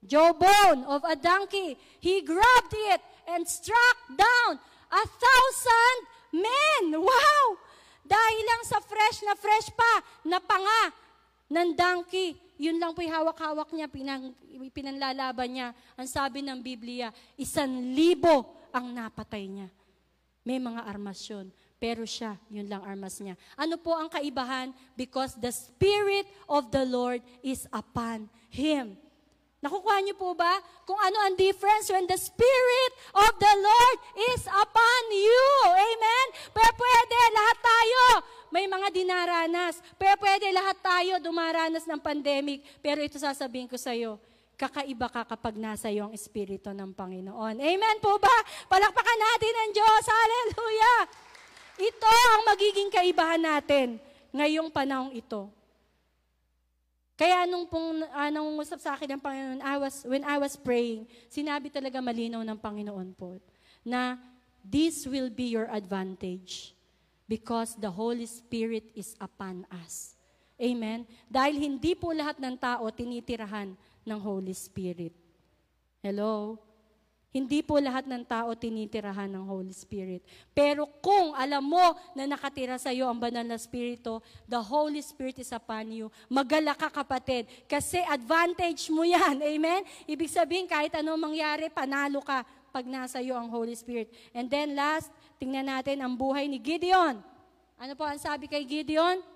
[0.08, 1.76] jawbone of a donkey.
[2.00, 4.60] He grabbed it and struck down
[4.92, 5.98] a thousand
[6.34, 7.00] men.
[7.00, 7.44] Wow!
[8.04, 9.94] Dahil lang sa fresh na fresh pa
[10.28, 10.92] na panga
[11.48, 12.36] ng donkey.
[12.60, 14.32] Yun lang po'y hawak-hawak niya, pinang,
[14.72, 15.68] pinanlalaban niya.
[15.98, 19.68] Ang sabi ng Biblia, isan libo ang napatay niya.
[20.44, 21.50] May mga armasyon.
[21.84, 23.36] Pero siya, yun lang armas niya.
[23.60, 24.72] Ano po ang kaibahan?
[24.96, 28.96] Because the Spirit of the Lord is upon him.
[29.63, 33.97] Nakukuha niyo po ba kung ano ang difference when the Spirit of the Lord
[34.36, 35.47] is upon you?
[35.71, 36.26] Amen?
[36.52, 38.02] Pero pwede, lahat tayo
[38.52, 39.80] may mga dinaranas.
[39.95, 42.60] Pero pwede, lahat tayo dumaranas ng pandemic.
[42.84, 44.19] Pero ito sasabihin ko sa iyo,
[44.60, 47.56] kakaiba ka kapag nasa iyo ang Espiritu ng Panginoon.
[47.63, 48.36] Amen po ba?
[48.67, 50.04] Palakpakan natin ang Diyos.
[50.12, 50.99] Hallelujah!
[51.88, 53.95] Ito ang magiging kaibahan natin
[54.36, 55.62] ngayong panahong ito.
[57.13, 61.06] Kaya nung pong uh, nangungusap sa akin ng Panginoon, I was, when I was praying,
[61.30, 63.38] sinabi talaga malinaw ng Panginoon po
[63.86, 64.17] na
[64.65, 66.73] this will be your advantage
[67.30, 70.17] because the Holy Spirit is upon us.
[70.58, 71.06] Amen?
[71.30, 75.13] Dahil hindi po lahat ng tao tinitirahan ng Holy Spirit.
[76.02, 76.58] Hello?
[77.34, 80.22] Hindi po lahat ng tao tinitirahan ng Holy Spirit.
[80.54, 85.41] Pero kung alam mo na nakatira sa iyo ang banal na Spirito, the Holy Spirit
[85.41, 87.50] is upon you, magala ka kapatid.
[87.65, 89.41] Kasi advantage mo yan.
[89.50, 89.82] Amen?
[90.06, 94.13] Ibig sabihin, kahit anong mangyari, panalo ka pag nasa iyo ang Holy Spirit.
[94.30, 95.10] And then last,
[95.41, 97.17] tingnan natin ang buhay ni Gideon.
[97.82, 99.33] Ano po ang sabi kay Gideon?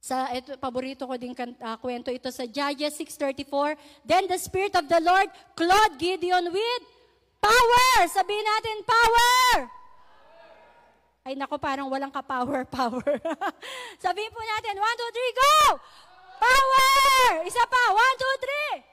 [0.00, 3.76] Sa ito, paborito ko din uh, kwento ito sa Judges 6.34.
[4.08, 6.82] Then the Spirit of the Lord clothed Gideon with
[7.36, 8.08] power.
[8.08, 9.68] Sabihin natin, power!
[11.20, 13.12] Ay nako, parang walang ka-power, power.
[14.00, 15.56] Sabihin po natin, 1, 2, 3, go!
[16.40, 17.44] Power!
[17.44, 18.90] Isa pa, 1, 2, 3!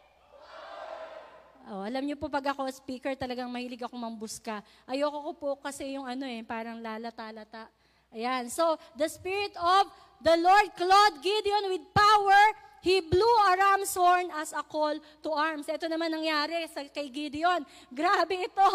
[1.68, 4.64] Oh, alam niyo po pag ako speaker, talagang mahilig ako mambuska.
[4.88, 7.68] Ayoko ko po kasi yung ano eh, parang lalata-lata.
[8.16, 8.48] Ayan.
[8.48, 9.92] So, the spirit of
[10.24, 12.42] the Lord clothed Gideon with power.
[12.82, 15.68] He blew a ram's horn as a call to arms.
[15.68, 17.68] Ito naman nangyari sa, kay Gideon.
[17.92, 18.70] Grabe ito.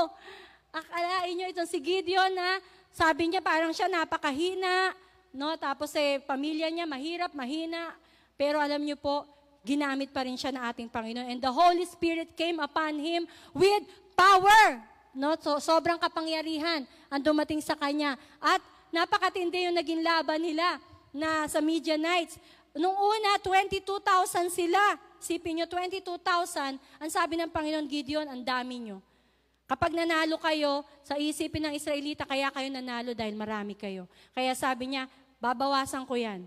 [0.72, 2.60] Akalain nyo itong si Gideon na
[2.92, 4.92] sabi niya parang siya napakahina.
[5.32, 5.56] No?
[5.56, 7.96] Tapos eh, pamilya niya mahirap, mahina.
[8.36, 9.24] Pero alam niyo po,
[9.64, 11.28] ginamit pa rin siya ng ating Panginoon.
[11.32, 13.24] And the Holy Spirit came upon him
[13.56, 14.82] with power.
[15.16, 15.40] No?
[15.40, 18.20] So, sobrang kapangyarihan ang dumating sa kanya.
[18.40, 18.60] At
[18.92, 20.76] napakatindi yung naging laban nila
[21.10, 22.36] na sa media nights.
[22.76, 24.80] Nung una, 22,000 sila.
[25.18, 26.76] Sipin nyo, 22,000.
[26.78, 28.98] Ang sabi ng Panginoon Gideon, ang dami nyo.
[29.68, 34.04] Kapag nanalo kayo, sa isipin ng Israelita, kaya kayo nanalo dahil marami kayo.
[34.36, 35.08] Kaya sabi niya,
[35.40, 36.44] babawasan ko yan.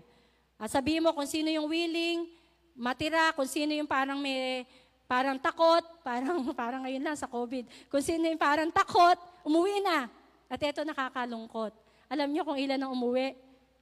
[0.56, 2.30] At sabihin mo kung sino yung willing
[2.76, 4.64] matira, kung sino yung parang may
[5.08, 7.88] parang takot, parang parang ngayon lang sa COVID.
[7.88, 10.06] Kung sino yung parang takot, umuwi na.
[10.46, 11.85] At ito nakakalungkot.
[12.06, 13.34] Alam niyo kung ilan ang umuwi?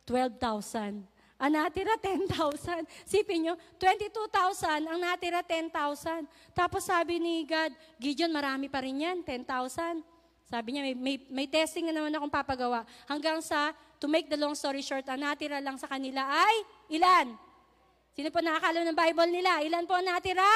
[0.08, 1.04] 12,000.
[1.34, 2.86] Ang natira 10,000.
[3.04, 6.24] Sipin nyo, 22,000, ang natira 10,000.
[6.54, 10.00] Tapos sabi ni God, Gideon, marami pa rin yan, 10,000.
[10.44, 12.84] Sabi niya, may, may, may testing na naman akong papagawa.
[13.08, 16.54] Hanggang sa, to make the long story short, ang natira lang sa kanila ay,
[16.94, 17.34] ilan?
[18.14, 19.58] Sino po nakakalam ng Bible nila?
[19.64, 20.46] Ilan po ang natira?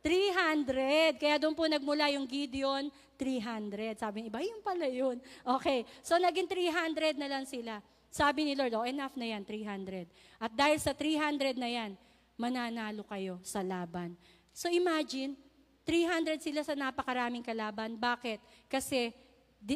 [0.00, 1.20] 300.
[1.20, 2.88] Kaya doon po nagmula yung Gideon,
[3.20, 4.00] 300.
[4.00, 5.20] Sabi ni iba, yun pala yun.
[5.44, 7.84] Okay, so naging 300 na lang sila.
[8.10, 10.08] Sabi ni Lord, oh, enough na yan, 300.
[10.40, 11.94] At dahil sa 300 na yan,
[12.34, 14.16] mananalo kayo sa laban.
[14.50, 15.36] So imagine,
[15.84, 18.00] 300 sila sa napakaraming kalaban.
[18.00, 18.40] Bakit?
[18.66, 19.12] Kasi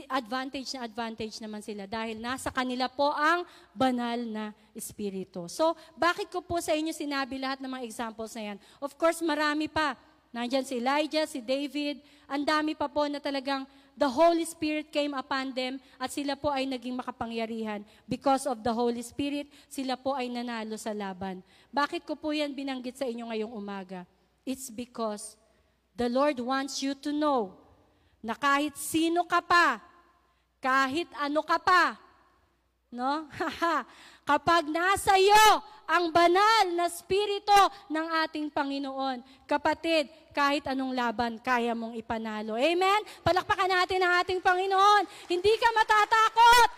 [0.09, 3.45] advantage na advantage naman sila dahil nasa kanila po ang
[3.77, 5.45] banal na espiritu.
[5.53, 8.59] So, bakit ko po sa inyo sinabi lahat ng mga examples na yan?
[8.81, 9.93] Of course, marami pa.
[10.35, 13.63] Nandyan si Elijah, si David, ang dami pa po na talagang
[13.95, 17.87] the Holy Spirit came upon them at sila po ay naging makapangyarihan.
[18.03, 21.39] Because of the Holy Spirit, sila po ay nanalo sa laban.
[21.71, 24.03] Bakit ko po yan binanggit sa inyo ngayong umaga?
[24.43, 25.39] It's because
[25.95, 27.55] the Lord wants you to know
[28.19, 29.79] na kahit sino ka pa,
[30.59, 31.95] kahit ano ka pa,
[32.91, 33.31] no?
[34.25, 37.53] Kapag nasa iyo ang banal na spirito
[37.93, 42.57] ng ating Panginoon, kapatid, kahit anong laban, kaya mong ipanalo.
[42.57, 43.05] Amen?
[43.21, 45.05] Palakpakan natin ang ating Panginoon.
[45.29, 46.69] Hindi ka matatakot.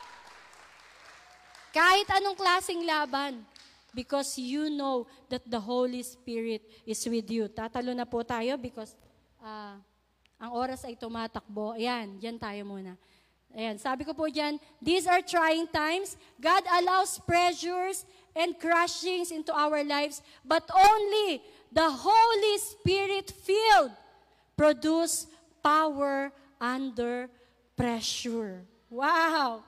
[1.71, 3.47] Kahit anong klasing laban.
[3.95, 7.49] Because you know that the Holy Spirit is with you.
[7.49, 8.93] Tatalo na po tayo because
[9.41, 9.79] uh,
[10.37, 11.79] ang oras ay tumatakbo.
[11.79, 12.99] Ayan, dyan tayo muna.
[13.57, 16.21] Ayan, sabi ko po dyan, these are trying times.
[16.37, 18.05] God allows pressures
[18.37, 21.41] and crushings into our lives, but only
[21.73, 23.97] the Holy Spirit filled
[24.61, 25.25] produce
[25.65, 26.29] power
[26.61, 27.33] under
[27.73, 28.61] pressure.
[28.93, 29.65] Wow!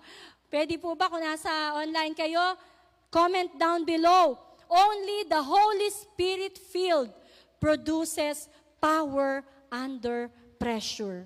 [0.53, 1.49] Pwede po ba kung nasa
[1.81, 2.61] online kayo?
[3.09, 4.37] Comment down below.
[4.69, 7.09] Only the Holy Spirit filled
[7.57, 8.53] produces
[8.85, 9.41] power
[9.73, 10.29] under
[10.61, 11.25] pressure.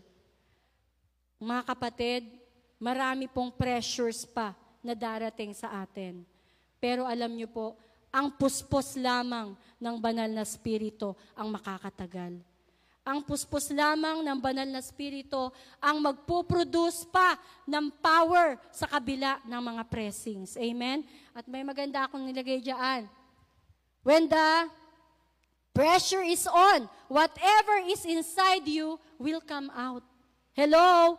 [1.43, 2.23] Mga kapatid,
[2.83, 4.51] marami pong pressures pa
[4.83, 6.27] na darating sa atin.
[6.83, 7.79] Pero alam niyo po,
[8.11, 12.43] ang puspos lamang ng banal na spirito ang makakatagal.
[13.03, 19.63] Ang puspos lamang ng banal na spirito ang magpuproduce pa ng power sa kabila ng
[19.63, 20.59] mga pressings.
[20.59, 21.07] Amen?
[21.35, 23.07] At may maganda akong nilagay diyan.
[24.03, 24.71] When the
[25.75, 30.03] pressure is on, whatever is inside you will come out.
[30.55, 31.19] Hello?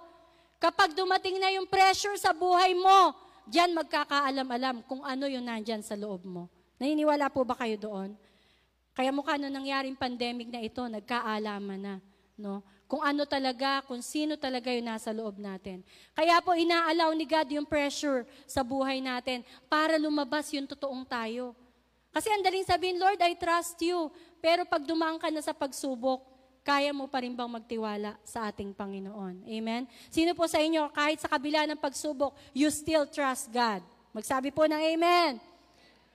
[0.63, 3.11] Kapag dumating na yung pressure sa buhay mo,
[3.51, 6.47] diyan magkakaalam-alam kung ano yung nandyan sa loob mo.
[6.79, 8.15] Naniniwala po ba kayo doon?
[8.95, 11.95] Kaya mukha nung nangyaring pandemic na ito, nagkaalaman na.
[12.39, 12.63] No?
[12.87, 15.83] Kung ano talaga, kung sino talaga yung nasa loob natin.
[16.15, 21.51] Kaya po inaalaw ni God yung pressure sa buhay natin para lumabas yung totoong tayo.
[22.15, 24.07] Kasi ang daling sabihin, Lord, I trust you.
[24.39, 26.32] Pero pag dumaan ka na sa pagsubok,
[26.63, 29.43] kaya mo pa rin bang magtiwala sa ating Panginoon?
[29.51, 29.83] Amen?
[30.07, 33.83] Sino po sa inyo, kahit sa kabila ng pagsubok, you still trust God?
[34.15, 35.43] Magsabi po ng Amen.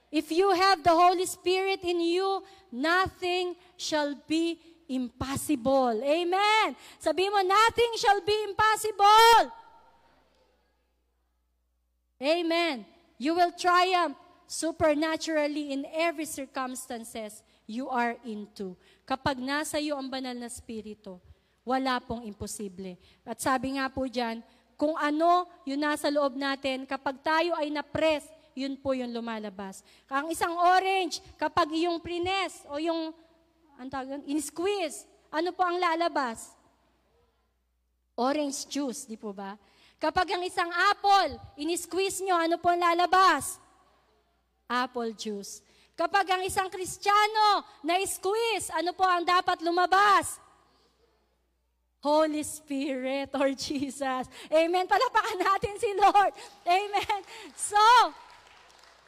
[0.09, 2.41] If you have the Holy Spirit in you,
[2.73, 4.57] nothing shall be
[4.89, 6.01] impossible.
[6.01, 6.73] Amen.
[6.97, 9.53] Sabi mo, nothing shall be impossible.
[12.25, 12.89] Amen.
[13.21, 14.17] You will triumph
[14.49, 18.81] supernaturally in every circumstances you are into.
[19.09, 21.17] Kapag nasa iyo ang banal na spirito,
[21.65, 23.01] wala pong imposible.
[23.25, 24.45] At sabi nga po dyan,
[24.77, 29.81] kung ano yung nasa loob natin, kapag tayo ay na-press, yun po yung lumalabas.
[30.13, 33.17] Ang isang orange, kapag yung prines o yung,
[33.81, 36.53] ang tawag in-squeeze, ano po ang lalabas?
[38.13, 39.57] Orange juice, di po ba?
[39.97, 43.57] Kapag ang isang apple, in-squeeze nyo, ano po ang lalabas?
[44.69, 45.65] Apple juice.
[45.99, 50.39] Kapag ang isang Kristiyano na squeeze, ano po ang dapat lumabas?
[51.99, 54.31] Holy Spirit or Jesus.
[54.47, 54.87] Amen.
[54.87, 56.31] Palapakan natin si Lord.
[56.63, 57.21] Amen.
[57.59, 57.83] So,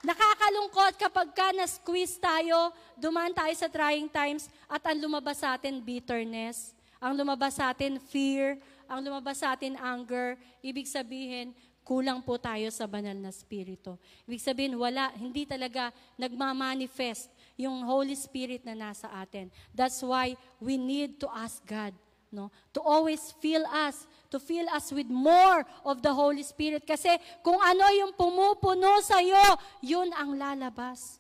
[0.03, 5.79] nakakalungkot kapag ka na-squeeze tayo, dumaan tayo sa trying times, at ang lumabas sa atin,
[5.79, 6.75] bitterness.
[6.99, 8.59] Ang lumabas sa atin, fear.
[8.91, 10.35] Ang lumabas sa atin, anger.
[10.59, 11.55] Ibig sabihin,
[11.91, 13.99] kulang po tayo sa banal na spirito.
[14.31, 17.27] Ibig sabihin, wala, hindi talaga nagmamanifest
[17.59, 19.51] yung Holy Spirit na nasa atin.
[19.75, 21.91] That's why we need to ask God
[22.31, 22.47] no?
[22.79, 26.87] To always fill us, to fill us with more of the Holy Spirit.
[26.87, 27.11] Kasi
[27.43, 29.43] kung ano yung pumupuno sa iyo,
[29.83, 31.19] yun ang lalabas.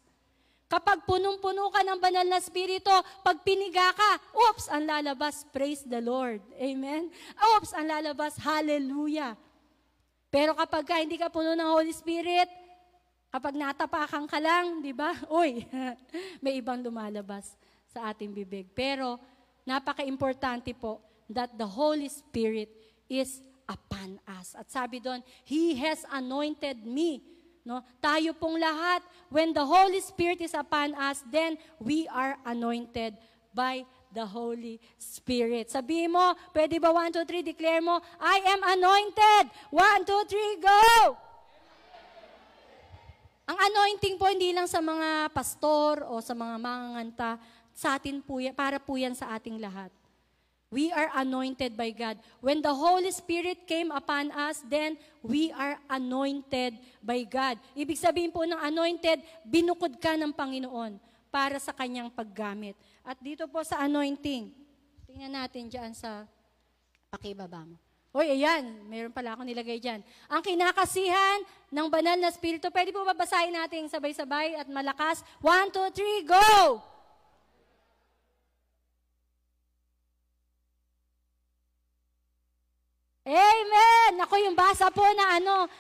[0.71, 2.95] Kapag punong-puno ka ng banal na spirito,
[3.27, 6.39] pag piniga ka, oops, ang lalabas, praise the Lord.
[6.63, 7.11] Amen?
[7.59, 9.35] Oops, ang lalabas, hallelujah.
[10.31, 12.47] Pero kapag ka hindi ka puno ng Holy Spirit,
[13.35, 15.13] kapag natapakan ka lang, di ba?
[15.43, 15.67] Uy,
[16.45, 17.59] may ibang lumalabas
[17.91, 18.71] sa ating bibig.
[18.71, 19.19] Pero
[19.67, 22.71] napaka-importante po that the Holy Spirit
[23.11, 24.55] is upon us.
[24.55, 27.85] At sabi doon, He has anointed me No?
[28.01, 33.21] Tayo pong lahat, when the Holy Spirit is upon us, then we are anointed
[33.53, 35.71] by the Holy Spirit.
[35.71, 39.45] Sabihin mo, pwede ba 1, 2, 3, declare mo, I am anointed.
[39.71, 40.85] 1, 2, 3, go!
[43.51, 47.35] Ang anointing po hindi lang sa mga pastor o sa mga manganganta,
[47.75, 49.91] sa atin po yan, para po yan sa ating lahat.
[50.71, 52.23] We are anointed by God.
[52.39, 57.59] When the Holy Spirit came upon us, then we are anointed by God.
[57.75, 62.75] Ibig sabihin po ng anointed, binukod ka ng Panginoon para sa kanyang paggamit.
[63.07, 64.51] At dito po sa anointing,
[65.07, 66.27] tingnan natin dyan sa
[67.09, 67.79] pakibaba mo.
[68.11, 70.03] Hoy, ayan, meron pala ako nilagay dyan.
[70.27, 75.23] Ang kinakasihan ng banal na spirito, pwede po babasahin natin sabay-sabay at malakas.
[75.39, 76.83] One, two, three, go!
[83.31, 84.19] Amen!
[84.27, 85.71] Ako yung basa po na ano,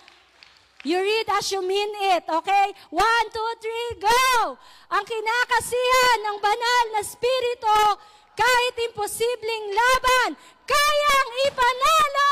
[0.81, 2.66] You read as you mean it, okay?
[2.89, 4.57] One, two, three, go!
[4.89, 8.01] Ang kinakasihan ng banal na spirito,
[8.33, 12.31] kahit imposibleng laban, kayang ipanalo!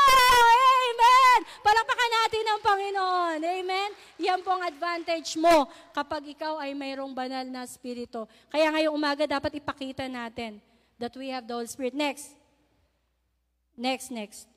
[0.89, 1.39] Amen!
[1.61, 3.39] Palakpakan natin ang Panginoon.
[3.45, 3.89] Amen?
[4.17, 8.25] Yan po ang advantage mo kapag ikaw ay mayroong banal na spirito.
[8.49, 10.57] Kaya ngayong umaga dapat ipakita natin
[10.97, 11.93] that we have the Holy Spirit.
[11.93, 12.33] Next.
[13.77, 14.49] Next, next.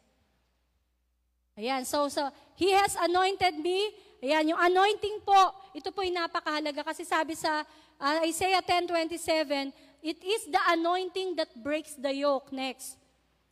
[1.53, 2.33] Ayan, so, so
[2.63, 3.91] He has anointed me.
[4.23, 7.67] Ayan, yung anointing po, ito po yung napakahalaga kasi sabi sa
[7.99, 12.55] uh, Isaiah 10.27, it is the anointing that breaks the yoke.
[12.55, 12.95] Next.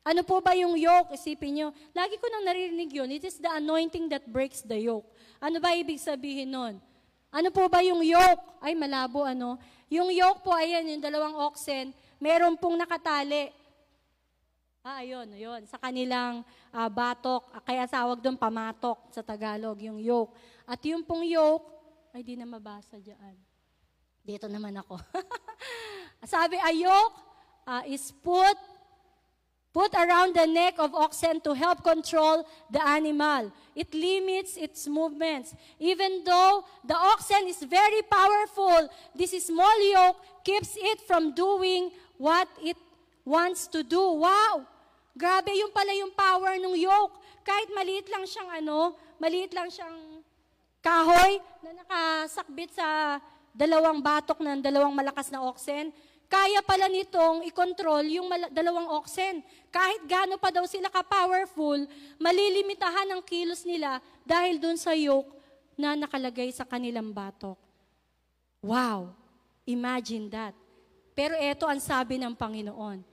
[0.06, 1.11] Ano po ba yung yoke?
[1.11, 1.68] Isipin nyo.
[1.90, 3.11] Lagi ko nang naririnig yun.
[3.11, 5.11] It is the anointing that breaks the yoke.
[5.42, 6.78] Ano ba ibig sabihin nun?
[7.34, 8.62] Ano po ba yung yoke?
[8.62, 9.58] Ay, malabo ano.
[9.90, 11.90] Yung yoke po, ayan, yung dalawang oxen,
[12.22, 13.50] meron pong nakatali.
[14.81, 15.61] Ah, ayun, ayun.
[15.68, 16.41] Sa kanilang
[16.72, 20.33] uh, batok, ah, kaya tawag doon pamatok sa Tagalog, yung yoke.
[20.64, 21.68] At yung pong yoke,
[22.16, 23.37] ay di na mabasa dyan.
[24.24, 24.97] Dito naman ako.
[26.33, 27.16] Sabi, a yoke
[27.68, 28.57] uh, is put
[29.70, 33.53] put around the neck of oxen to help control the animal.
[33.76, 35.55] It limits its movements.
[35.78, 42.49] Even though the oxen is very powerful, this small yoke keeps it from doing what
[42.64, 42.81] it
[43.31, 44.18] wants to do.
[44.18, 44.66] Wow!
[45.14, 47.14] Grabe, yung pala yung power ng yoke.
[47.47, 50.18] Kahit maliit lang siyang ano, maliit lang siyang
[50.83, 53.20] kahoy na nakasakbit sa
[53.55, 55.95] dalawang batok ng dalawang malakas na oxen,
[56.31, 59.43] kaya pala nitong i-control yung dalawang oxen.
[59.66, 61.83] Kahit gaano pa daw sila ka-powerful,
[62.22, 65.26] malilimitahan ang kilos nila dahil dun sa yoke
[65.74, 67.59] na nakalagay sa kanilang batok.
[68.62, 69.11] Wow!
[69.66, 70.55] Imagine that.
[71.18, 73.09] Pero ito ang sabi ng Panginoon.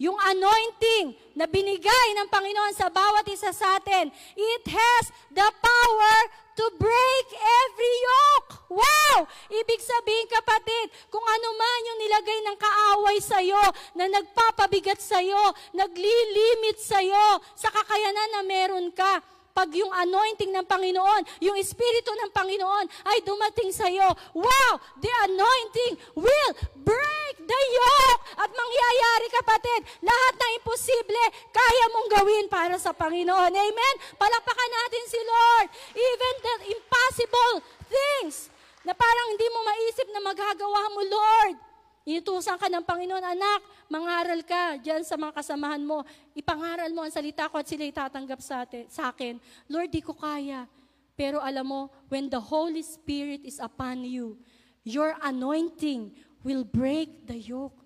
[0.00, 6.16] Yung anointing na binigay ng Panginoon sa bawat isa sa atin, it has the power
[6.56, 8.50] to break every yoke.
[8.80, 9.28] Wow!
[9.52, 13.60] Ibig sabihin kapatid, kung ano man yung nilagay ng kaaway sa'yo,
[13.92, 19.20] na nagpapabigat sa'yo, naglilimit sa'yo, sa kakayanan na meron ka,
[19.50, 24.72] pag yung anointing ng Panginoon, yung Espiritu ng Panginoon ay dumating sa iyo, wow,
[25.02, 28.22] the anointing will break the yoke.
[28.40, 33.52] At mangyayari kapatid, lahat na imposible, kaya mong gawin para sa Panginoon.
[33.52, 33.94] Amen?
[34.16, 35.66] Palakpakan natin si Lord.
[35.92, 37.54] Even the impossible
[37.90, 38.48] things
[38.86, 41.69] na parang hindi mo maisip na magagawa mo, Lord.
[42.08, 43.60] Inutusan ka ng Panginoon, anak,
[43.92, 46.00] mangaral ka dyan sa mga kasamahan mo.
[46.32, 49.36] Ipangaral mo ang salita ko at sila itatanggap sa, atin, sa akin.
[49.68, 50.64] Lord, di ko kaya.
[51.12, 54.40] Pero alam mo, when the Holy Spirit is upon you,
[54.80, 57.76] your anointing will break the yoke.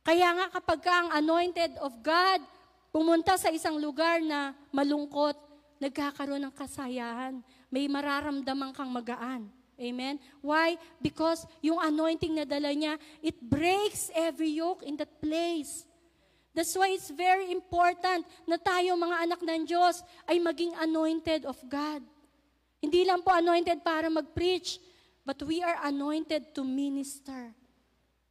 [0.00, 2.40] Kaya nga kapag ka ang anointed of God
[2.88, 5.36] pumunta sa isang lugar na malungkot,
[5.76, 9.52] nagkakaroon ng kasayahan, may mararamdaman kang magaan.
[9.80, 10.20] Amen?
[10.44, 10.76] Why?
[11.00, 15.88] Because yung anointing na dala niya, it breaks every yoke in that place.
[16.52, 21.56] That's why it's very important na tayo mga anak ng Diyos ay maging anointed of
[21.64, 22.04] God.
[22.82, 24.76] Hindi lang po anointed para mag-preach,
[25.24, 27.56] but we are anointed to minister.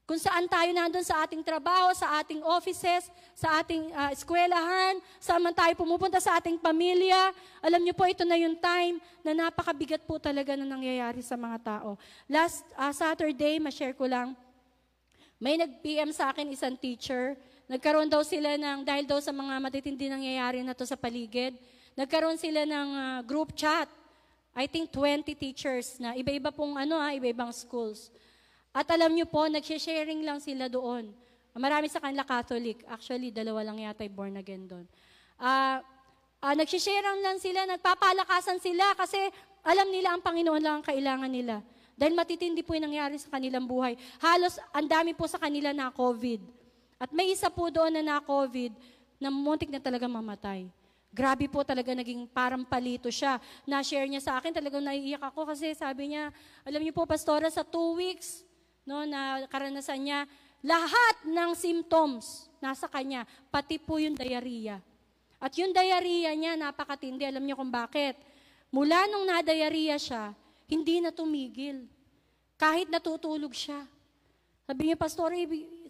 [0.10, 5.38] Kung saan tayo nandun sa ating trabaho, sa ating offices, sa ating uh, eskwelahan, saan
[5.38, 7.30] man tayo pumupunta sa ating pamilya.
[7.62, 11.62] Alam niyo po, ito na yung time na napakabigat po talaga na nangyayari sa mga
[11.62, 11.93] tao.
[12.26, 14.34] Last uh, Saturday, ma-share ko lang,
[15.38, 17.38] may nag-PM sa akin isang teacher.
[17.70, 21.53] Nagkaroon daw sila ng, dahil daw sa mga matitindi nangyayari na to sa paligid,
[21.93, 23.86] nagkaroon sila ng uh, group chat.
[24.57, 28.10] I think 20 teachers na iba-iba pong ano ha, iba-ibang schools.
[28.70, 31.09] At alam nyo po, nagsha-sharing lang sila doon.
[31.57, 32.86] Marami sa kanila Catholic.
[32.86, 34.86] Actually, dalawa lang yata ay born again doon.
[35.41, 35.82] Uh,
[36.39, 39.17] uh, nagsha-share lang sila, nagpapalakasan sila kasi
[39.65, 41.59] alam nila ang Panginoon lang ang kailangan nila.
[41.99, 43.99] Dahil matitindi po yung nangyari sa kanilang buhay.
[44.24, 46.39] Halos ang dami po sa kanila na COVID.
[46.95, 48.72] At may isa po doon na na-COVID
[49.20, 50.72] na muntik na talaga mamatay.
[51.11, 53.41] Grabe po talaga naging parang palito siya.
[53.67, 56.32] Na-share niya sa akin, talagang naiiyak ako kasi sabi niya,
[56.63, 58.47] alam niyo po, Pastora, sa two weeks,
[58.90, 60.20] no, na karanasan niya,
[60.66, 64.82] lahat ng symptoms nasa kanya, pati po yung diarrhea.
[65.38, 67.24] At yung diarrhea niya, napakatindi.
[67.24, 68.18] Alam niyo kung bakit?
[68.74, 70.34] Mula nung na-diarrhea siya,
[70.68, 71.86] hindi na tumigil.
[72.60, 73.88] Kahit natutulog siya.
[74.68, 75.32] Sabi niya, Pastor,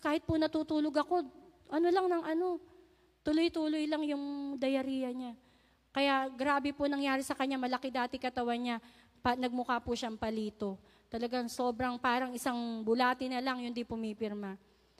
[0.03, 1.25] kahit po natutulog ako,
[1.71, 2.61] ano lang ng ano,
[3.25, 5.33] tuloy-tuloy lang yung diarrhea niya.
[5.89, 8.77] Kaya grabe po nangyari sa kanya, malaki dati katawan niya,
[9.25, 10.77] pa, nagmukha po siyang palito.
[11.09, 14.53] Talagang sobrang parang isang bulati na lang yung di pumipirma.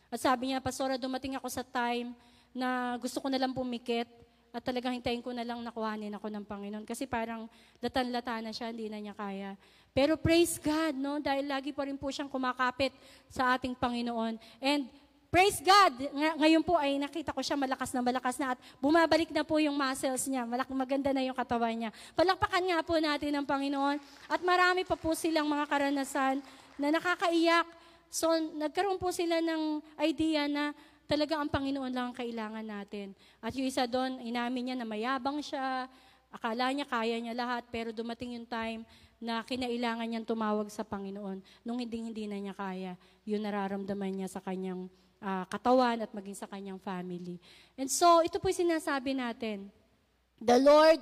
[0.10, 2.18] At sabi niya, Pastora, dumating ako sa time
[2.49, 4.10] na gusto ko na lang pumikit
[4.49, 6.82] at talagang hintayin ko na lang nakuhanin ako ng Panginoon.
[6.82, 7.45] Kasi parang
[7.78, 9.53] latan-lata na siya, hindi na niya kaya.
[9.93, 11.22] Pero praise God, no?
[11.22, 12.89] Dahil lagi pa rin po siyang kumakapit
[13.30, 14.41] sa ating Panginoon.
[14.57, 14.89] And
[15.30, 16.09] Praise God!
[16.09, 19.61] Ng- ngayon po ay nakita ko siya malakas na malakas na at bumabalik na po
[19.61, 20.41] yung muscles niya.
[20.41, 21.93] Malak maganda na yung katawan niya.
[22.17, 24.01] Palakpakan nga po natin ang Panginoon.
[24.25, 26.41] At marami pa po silang mga karanasan
[26.82, 27.69] na nakakaiyak.
[28.09, 28.25] So,
[28.57, 30.73] nagkaroon po sila ng idea na
[31.05, 33.13] talaga ang Panginoon lang ang kailangan natin.
[33.38, 35.86] At yung isa doon, inamin niya na mayabang siya,
[36.34, 38.82] akala niya kaya niya lahat, pero dumating yung time
[39.21, 41.45] na kinailangan niyang tumawag sa Panginoon.
[41.61, 42.97] Nung hindi-hindi na niya kaya,
[43.30, 44.89] yun nararamdaman niya sa kanyang
[45.20, 47.38] uh, katawan at maging sa kanyang family.
[47.76, 49.67] And so, ito po yung sinasabi natin.
[50.39, 50.99] The Lord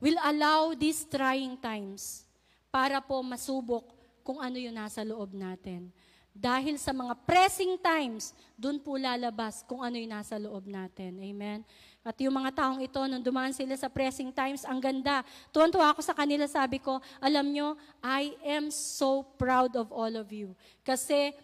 [0.00, 2.24] will allow these trying times
[2.72, 3.92] para po masubok
[4.24, 5.92] kung ano yung nasa loob natin.
[6.32, 11.20] Dahil sa mga pressing times, doon po lalabas kung ano yung nasa loob natin.
[11.20, 11.60] Amen?
[12.00, 15.20] At yung mga taong ito, nung dumaan sila sa pressing times, ang ganda.
[15.52, 20.32] Tuwan-tuwa ako sa kanila, sabi ko, alam nyo, I am so proud of all of
[20.32, 20.56] you.
[20.80, 21.36] Kasi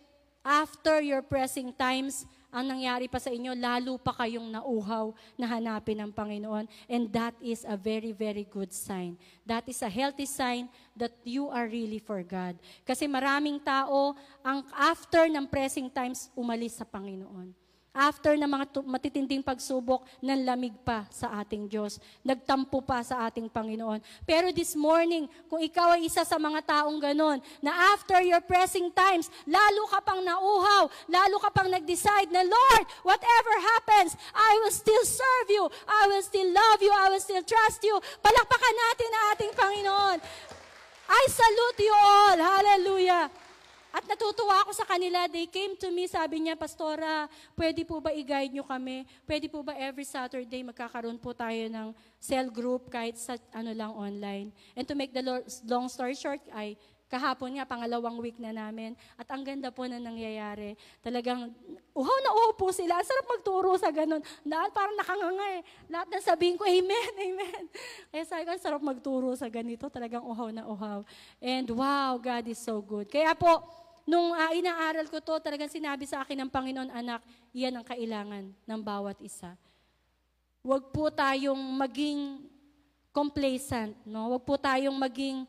[0.49, 6.01] after your pressing times, ang nangyari pa sa inyo, lalo pa kayong nauhaw na hanapin
[6.01, 6.64] ng Panginoon.
[6.88, 9.20] And that is a very, very good sign.
[9.44, 12.57] That is a healthy sign that you are really for God.
[12.88, 17.67] Kasi maraming tao, ang after ng pressing times, umalis sa Panginoon
[17.99, 21.99] after ng mga matitinding pagsubok, nanlamig pa sa ating Diyos.
[22.22, 23.99] Nagtampo pa sa ating Panginoon.
[24.22, 28.94] Pero this morning, kung ikaw ay isa sa mga taong ganon, na after your pressing
[28.94, 34.70] times, lalo ka pang nauhaw, lalo ka pang nag-decide na, Lord, whatever happens, I will
[34.70, 37.99] still serve you, I will still love you, I will still trust you.
[38.22, 40.18] Palakpakan natin ang ating Panginoon.
[41.09, 42.36] I salute you all.
[42.36, 43.47] Hallelujah.
[43.89, 45.24] At natutuwa ako sa kanila.
[45.28, 47.24] They came to me, sabi niya, Pastora,
[47.57, 49.09] pwede po ba i-guide nyo kami?
[49.24, 51.89] Pwede po ba every Saturday magkakaroon po tayo ng
[52.20, 54.53] cell group kahit sa ano lang online?
[54.76, 55.24] And to make the
[55.64, 56.76] long story short, ay
[57.09, 58.92] kahapon nga, pangalawang week na namin.
[59.16, 60.76] At ang ganda po na nangyayari.
[61.00, 61.50] Talagang,
[61.96, 63.00] uhaw na uhaw po sila.
[63.00, 64.20] Ang sarap magturo sa ganun.
[64.44, 65.62] Na, parang nakanganga eh.
[65.88, 67.62] Lahat ng sabihin ko, amen, amen.
[68.12, 69.88] Kaya sabi ko, sarap magturo sa ganito.
[69.88, 71.00] Talagang uhaw na uhaw.
[71.40, 73.09] And wow, God is so good.
[73.09, 73.64] Kaya po,
[74.09, 77.20] Nung uh, inaaral ko to, talagang sinabi sa akin ng Panginoon, anak,
[77.52, 79.52] iyan ang kailangan ng bawat isa.
[80.64, 82.40] Huwag po tayong maging
[83.12, 84.32] complacent, no?
[84.32, 85.44] Huwag po tayong maging,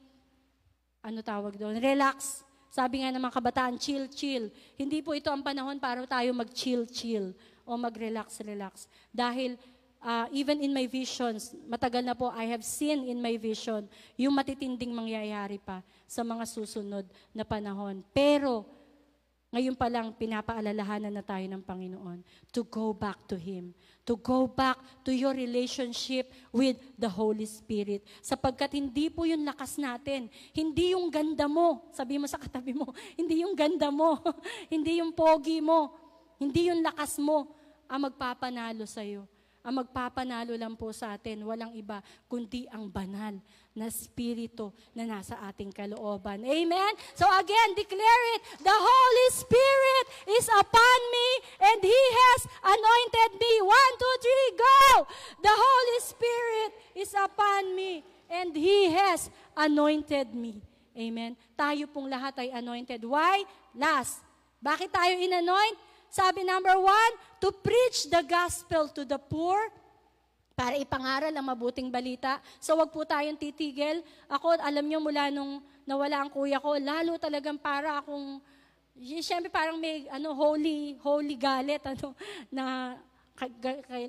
[0.99, 2.43] ano tawag doon, relax.
[2.69, 4.53] Sabi nga ng mga kabataan, chill, chill.
[4.77, 7.33] Hindi po ito ang panahon para tayo mag-chill, chill
[7.65, 8.85] o mag-relax, relax.
[9.09, 9.57] Dahil
[10.03, 14.35] uh, even in my visions, matagal na po, I have seen in my vision yung
[14.35, 18.05] matitinding mangyayari pa sa mga susunod na panahon.
[18.13, 18.65] Pero,
[19.49, 22.21] ngayon pa lang, pinapaalalahanan na tayo ng Panginoon
[22.53, 23.73] to go back to Him.
[24.05, 28.05] To go back to your relationship with the Holy Spirit.
[28.21, 30.29] Sapagkat hindi po yung lakas natin.
[30.53, 31.89] Hindi yung ganda mo.
[31.93, 34.21] Sabi mo sa katabi mo, hindi yung ganda mo.
[34.73, 35.97] hindi yung pogi mo.
[36.37, 37.49] Hindi yung lakas mo
[37.89, 39.25] ang magpapanalo sa'yo
[39.59, 41.99] ang magpapanalo lang po sa atin, walang iba,
[42.31, 43.35] kundi ang banal
[43.79, 46.43] na spirito na nasa ating kalooban.
[46.43, 46.91] Amen?
[47.15, 50.05] So again, declare it, the Holy Spirit
[50.35, 51.29] is upon me
[51.63, 53.51] and He has anointed me.
[53.63, 55.07] One, two, three, go!
[55.39, 60.59] The Holy Spirit is upon me and He has anointed me.
[60.99, 61.39] Amen?
[61.55, 62.99] Tayo pong lahat ay anointed.
[63.07, 63.47] Why?
[63.71, 64.19] Last.
[64.59, 65.79] Bakit tayo inanoint?
[66.11, 69.55] Sabi number one, to preach the gospel to the poor,
[70.59, 72.43] para ipangaral ang mabuting balita.
[72.59, 74.03] So wag po tayong titigil.
[74.27, 78.43] Ako, alam nyo, mula nung nawala ang kuya ko, lalo talagang para akong,
[79.23, 82.11] siyempre parang may ano, holy, holy galit, ano,
[82.51, 82.99] na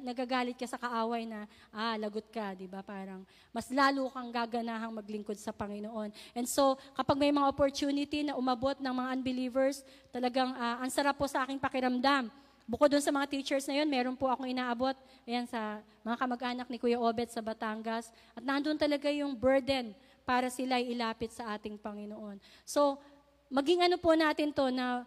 [0.02, 2.82] nagagalit ka sa kaaway na, ah, lagot ka, di ba?
[2.82, 3.22] Parang,
[3.54, 6.10] mas lalo kang gaganahang maglingkod sa Panginoon.
[6.34, 11.14] And so, kapag may mga opportunity na umabot ng mga unbelievers, talagang, uh, ang sarap
[11.14, 12.26] po sa aking pakiramdam.
[12.70, 14.94] Bukod doon sa mga teachers na yun, meron po akong inaabot,
[15.26, 18.14] ayan, sa mga kamag-anak ni Kuya Obet sa Batangas.
[18.30, 19.90] At nandun talaga yung burden
[20.22, 22.38] para sila ilapit sa ating Panginoon.
[22.62, 23.02] So,
[23.50, 25.02] maging ano po natin to na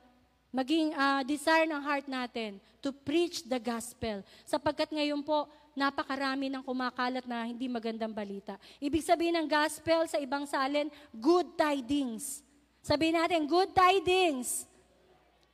[0.52, 4.20] maging uh, desire ng heart natin to preach the gospel.
[4.44, 8.60] Sapagkat ngayon po, napakarami ng kumakalat na hindi magandang balita.
[8.84, 12.44] Ibig sabihin ng gospel sa ibang salin, good tidings.
[12.84, 14.68] Sabihin natin, good tidings.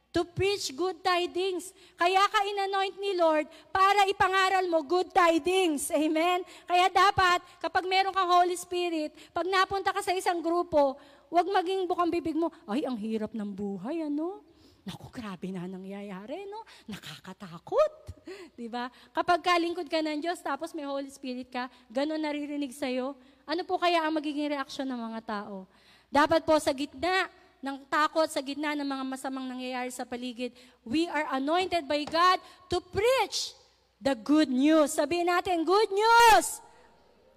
[0.10, 1.70] To preach good tidings.
[1.94, 5.94] Kaya ka inanoint ni Lord para ipangaral mo good tidings.
[5.94, 6.42] Amen?
[6.66, 10.98] Kaya dapat, kapag meron kang Holy Spirit, pag napunta ka sa isang grupo,
[11.30, 14.42] huwag maging bukang bibig mo, ay, ang hirap ng buhay, ano?
[14.82, 16.66] Naku, grabe na nangyayari, no?
[16.90, 17.94] Nakakatakot.
[18.58, 18.90] Di ba?
[19.14, 23.14] Kapag kalingkod ka ng Diyos, tapos may Holy Spirit ka, ganun naririnig sa'yo,
[23.46, 25.70] ano po kaya ang magiging reaksyon ng mga tao?
[26.10, 27.30] Dapat po sa gitna
[27.60, 30.56] ng takot, sa gitna ng mga masamang nangyayari sa paligid,
[30.88, 32.40] we are anointed by God
[32.72, 33.52] to preach
[34.00, 34.96] the good news.
[34.96, 36.64] Sabihin natin, good news!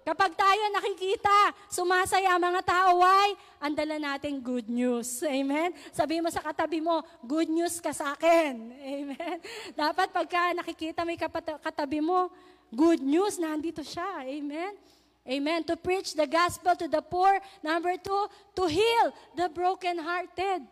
[0.03, 3.39] Kapag tayo nakikita, sumasaya mga tao, why?
[3.63, 5.23] Andala natin good news.
[5.23, 5.71] Amen?
[5.95, 8.51] Sabi mo sa katabi mo, good news ka sa akin.
[8.99, 9.37] Amen?
[9.71, 12.27] Dapat pagka nakikita may katabi mo,
[12.67, 14.27] good news, nandito siya.
[14.27, 14.75] Amen?
[15.23, 15.63] Amen.
[15.67, 17.39] To preach the gospel to the poor.
[17.63, 18.23] Number two,
[18.59, 20.67] to heal the broken-hearted.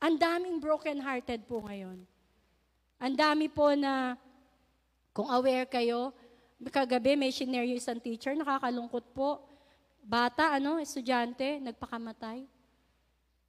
[0.00, 2.04] Ang daming broken-hearted po ngayon.
[3.00, 4.20] Ang dami po na,
[5.16, 6.12] kung aware kayo,
[6.60, 9.40] Kagabi may yung isang teacher, nakakalungkot po.
[10.04, 12.44] Bata, ano, estudyante, nagpakamatay.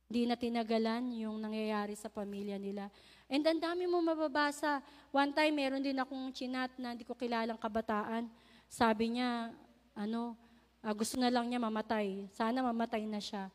[0.08, 2.88] Hindi na tinagalan yung nangyayari sa pamilya nila.
[3.28, 4.80] And ang dami mo mababasa.
[5.12, 8.32] One time, meron din akong chinat na hindi ko kilalang kabataan.
[8.72, 9.52] Sabi niya,
[9.96, 10.36] ano,
[10.82, 12.28] uh, gusto na lang niya mamatay.
[12.34, 13.48] Sana mamatay na siya.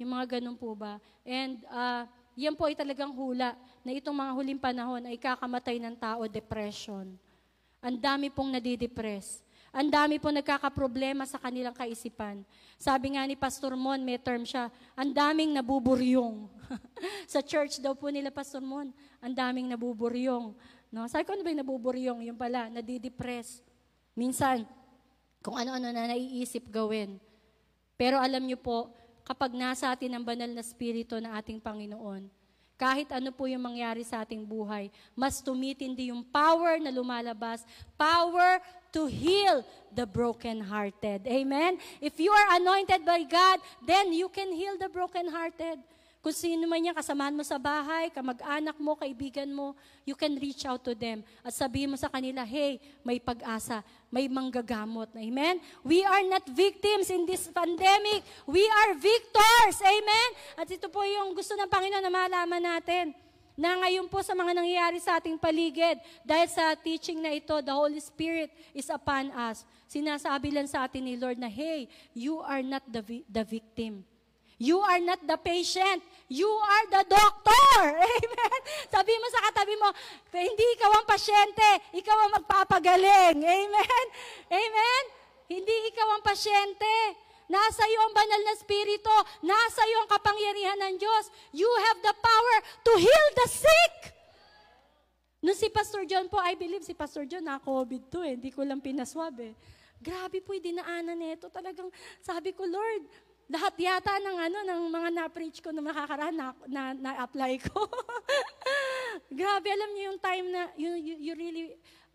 [0.00, 0.98] Yung mga ganun po ba.
[1.22, 5.96] And uh, yan po ay talagang hula na itong mga huling panahon ay kakamatay ng
[5.96, 7.12] tao, depression.
[7.82, 9.42] Ang dami pong nadidepress.
[9.72, 12.44] Ang dami pong nagkakaproblema sa kanilang kaisipan.
[12.76, 16.44] Sabi nga ni Pastor Mon, may term siya, ang daming nabuburyong.
[17.32, 20.52] sa church daw po nila, Pastor Mon, ang daming nabuburyong.
[20.92, 21.08] No?
[21.08, 22.20] Sabi ko, ano ba yung nabuburyong?
[22.28, 23.64] Yung pala, nadidepress.
[24.12, 24.68] Minsan,
[25.42, 27.18] kung ano-ano na naiisip gawin.
[27.98, 28.88] Pero alam niyo po,
[29.26, 32.30] kapag nasa atin ang banal na spirito ng ating Panginoon,
[32.82, 37.62] kahit ano po yung mangyari sa ating buhay, mas tumitindi yung power na lumalabas,
[37.94, 38.58] power
[38.90, 39.62] to heal
[39.94, 41.22] the broken-hearted.
[41.30, 41.78] Amen?
[42.02, 45.91] If you are anointed by God, then you can heal the broken-hearted.
[46.22, 49.74] Kung sino man yan, kasamahan mo sa bahay, kamag-anak mo, kaibigan mo,
[50.06, 54.30] you can reach out to them at sabihin mo sa kanila, hey, may pag-asa, may
[54.30, 55.10] manggagamot.
[55.18, 55.58] Amen?
[55.82, 58.22] We are not victims in this pandemic.
[58.46, 59.82] We are victors.
[59.82, 60.28] Amen?
[60.54, 63.18] At ito po yung gusto ng Panginoon na malaman natin
[63.58, 67.74] na ngayon po sa mga nangyayari sa ating paligid, dahil sa teaching na ito, the
[67.74, 69.66] Holy Spirit is upon us.
[69.90, 74.06] Sinasabi lang sa atin ni Lord na, hey, you are not the, the victim.
[74.62, 76.06] You are not the patient.
[76.30, 77.74] You are the doctor.
[78.06, 78.60] Amen.
[78.86, 79.90] Sabi mo sa katabi mo,
[80.30, 81.66] hindi ikaw ang pasyente,
[81.98, 83.42] ikaw ang magpapagaling.
[83.42, 84.06] Amen.
[84.54, 85.04] Amen.
[85.50, 86.94] Hindi ikaw ang pasyente.
[87.50, 89.12] Nasa iyo ang banal na spirito.
[89.42, 91.24] Nasa iyo ang kapangyarihan ng Diyos.
[91.50, 92.56] You have the power
[92.86, 93.94] to heal the sick.
[95.42, 98.38] Nung si Pastor John po, I believe si Pastor John na COVID to eh.
[98.38, 99.58] Hindi ko lang pinaswab eh.
[99.98, 101.50] Grabe po yung dinaanan nito.
[101.50, 101.90] Talagang
[102.22, 103.10] sabi ko, Lord,
[103.50, 107.86] lahat yata ng ano ng mga na-preach ko na makakaraan na, na, na-apply ko.
[109.40, 111.64] Grabe, alam niyo yung time na you, you, you really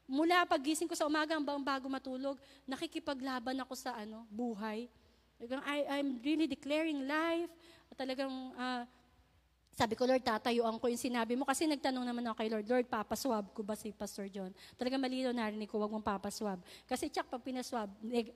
[0.08, 4.88] mula pagising ko sa umaga hanggang bago matulog, nakikipaglaban ako sa ano, buhay.
[5.68, 7.52] I, I'm really declaring life.
[7.94, 8.88] Talagang uh,
[9.78, 11.46] Sabi ko, Lord, tatayuan ko yung sinabi mo.
[11.46, 14.50] Kasi nagtanong naman ako kay Lord, Lord, papaswab ko ba si Pastor John?
[14.74, 16.58] Talaga malino narinig ko, wag mong papaswab.
[16.90, 17.86] Kasi tsak, pag pinaswab,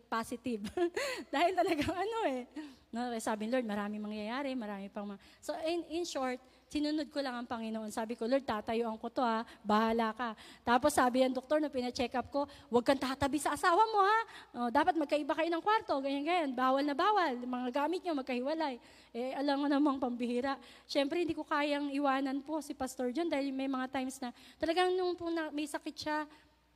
[0.06, 0.62] positive.
[1.34, 2.46] Dahil talagang ano eh.
[2.94, 5.10] No, sabi Lord, marami mangyayari, marami pang...
[5.10, 5.22] Ma-.
[5.42, 6.38] So in, in short,
[6.72, 7.92] sinunod ko lang ang Panginoon.
[7.92, 10.32] Sabi ko, Lord, tatayuan ko to ha, bahala ka.
[10.64, 14.18] Tapos sabi ng doktor na pina-check up ko, huwag kang tatabi sa asawa mo ha.
[14.56, 16.50] Oh, dapat magkaiba kayo ng kwarto, ganyan, ganyan.
[16.56, 17.36] Bawal na bawal.
[17.44, 18.80] Mga gamit nyo, magkahiwalay.
[19.12, 20.56] Eh, alam mo namang pambihira.
[20.88, 24.96] Siyempre, hindi ko kayang iwanan po si Pastor John dahil may mga times na talagang
[24.96, 26.24] nung po na, may sakit siya,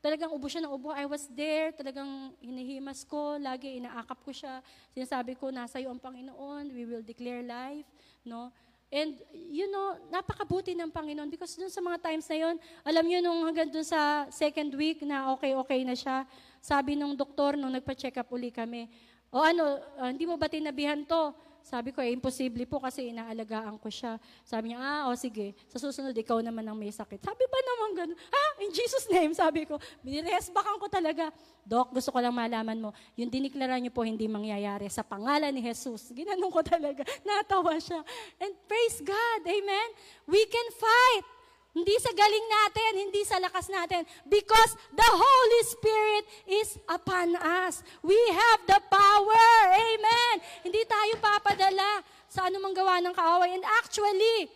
[0.04, 0.92] talagang ubo siya ng ubo.
[0.92, 4.60] I was there, talagang hinihimas ko, lagi inaakap ko siya.
[4.92, 7.88] Sinasabi ko, nasa iyo ang Panginoon, we will declare life.
[8.28, 8.52] No?
[8.94, 12.56] And, you know, napakabuti ng Panginoon because dun sa mga times na yon,
[12.86, 16.24] alam niyo nung hanggang dun sa second week na okay-okay na siya,
[16.62, 18.88] sabi nung doktor nung nagpa-check up uli kami,
[19.34, 21.34] o ano, uh, hindi mo ba tinabihan to?
[21.66, 24.22] Sabi ko, eh, imposible po kasi inaalagaan ko siya.
[24.46, 27.18] Sabi niya, ah, o sige, sa susunod, ikaw naman ang may sakit.
[27.26, 28.18] Sabi ba naman ganun?
[28.22, 28.44] Ha?
[28.62, 29.82] In Jesus' name, sabi ko.
[30.06, 31.34] Biniresbakan ko talaga.
[31.66, 35.66] Dok, gusto ko lang malaman mo, yung diniklara niyo po hindi mangyayari sa pangalan ni
[35.66, 36.14] Jesus.
[36.14, 37.02] Ginanong ko talaga.
[37.26, 38.06] Natawa siya.
[38.38, 39.90] And praise God, amen?
[40.30, 41.35] We can fight.
[41.76, 44.08] Hindi sa galing natin, hindi sa lakas natin.
[44.24, 47.84] Because the Holy Spirit is upon us.
[48.00, 49.52] We have the power.
[49.76, 50.36] Amen.
[50.64, 52.00] Hindi tayo papadala
[52.32, 53.60] sa anumang gawa ng kaaway.
[53.60, 54.48] And actually,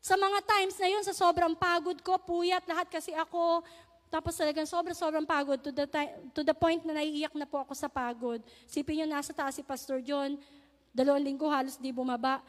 [0.00, 3.60] sa mga times na yun, sa sobrang pagod ko, puyat, lahat kasi ako,
[4.08, 5.84] tapos talagang sobrang-sobrang pagod to the,
[6.32, 8.40] to the point na naiiyak na po ako sa pagod.
[8.64, 10.40] Sipin nyo, nasa taas si Pastor John,
[10.94, 12.40] dalawang linggo halos di bumaba.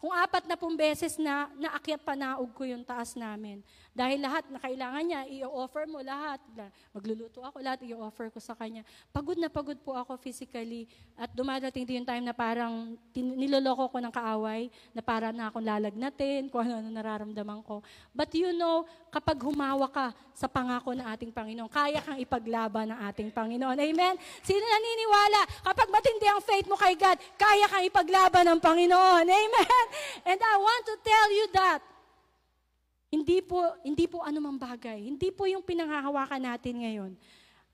[0.00, 3.60] Kung apat na pong beses na naakyat panaog ko yung taas namin.
[3.90, 6.38] Dahil lahat na kailangan niya, i-offer mo lahat.
[6.94, 8.86] Magluluto ako, lahat i-offer ko sa kanya.
[9.10, 10.86] Pagod na pagod po ako physically.
[11.18, 15.66] At dumadating din yung time na parang niloloko ko ng kaaway, na para na akong
[15.66, 17.82] lalagnatin, kung ano, ano nararamdaman ko.
[18.14, 22.98] But you know, kapag humawa ka sa pangako ng ating Panginoon, kaya kang ipaglaban ng
[23.10, 23.74] ating Panginoon.
[23.74, 24.14] Amen?
[24.40, 25.66] Sino naniniwala?
[25.66, 29.26] Kapag matindi ang faith mo kay God, kaya kang ipaglaban ng Panginoon.
[29.26, 29.84] Amen?
[30.30, 31.89] And I want to tell you that
[33.10, 35.02] hindi po, hindi po anumang bagay.
[35.02, 37.12] Hindi po yung pinanghahawakan natin ngayon.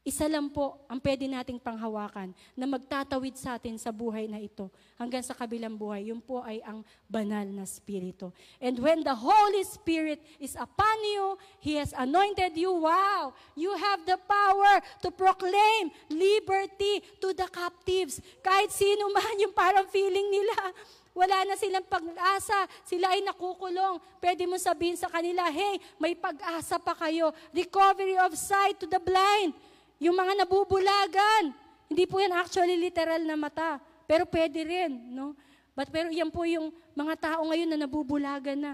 [0.07, 4.71] Isa lang po ang pwede nating panghawakan na magtatawid sa atin sa buhay na ito
[4.95, 6.15] hanggang sa kabilang buhay.
[6.15, 8.31] Yun po ay ang banal na Spirito.
[8.63, 12.71] And when the Holy Spirit is upon you, He has anointed you.
[12.71, 13.35] Wow!
[13.59, 18.23] You have the power to proclaim liberty to the captives.
[18.47, 20.71] Kahit sino man yung parang feeling nila,
[21.17, 22.69] wala na silang pag-asa.
[22.85, 23.97] Sila ay nakukulong.
[24.21, 27.33] Pwede mo sabihin sa kanila, hey, may pag-asa pa kayo.
[27.57, 29.57] Recovery of sight to the blind.
[29.97, 31.57] Yung mga nabubulagan.
[31.89, 33.81] Hindi po yan actually literal na mata.
[34.05, 35.33] Pero pwede rin, no?
[35.73, 38.73] But pero yan po yung mga tao ngayon na nabubulagan na,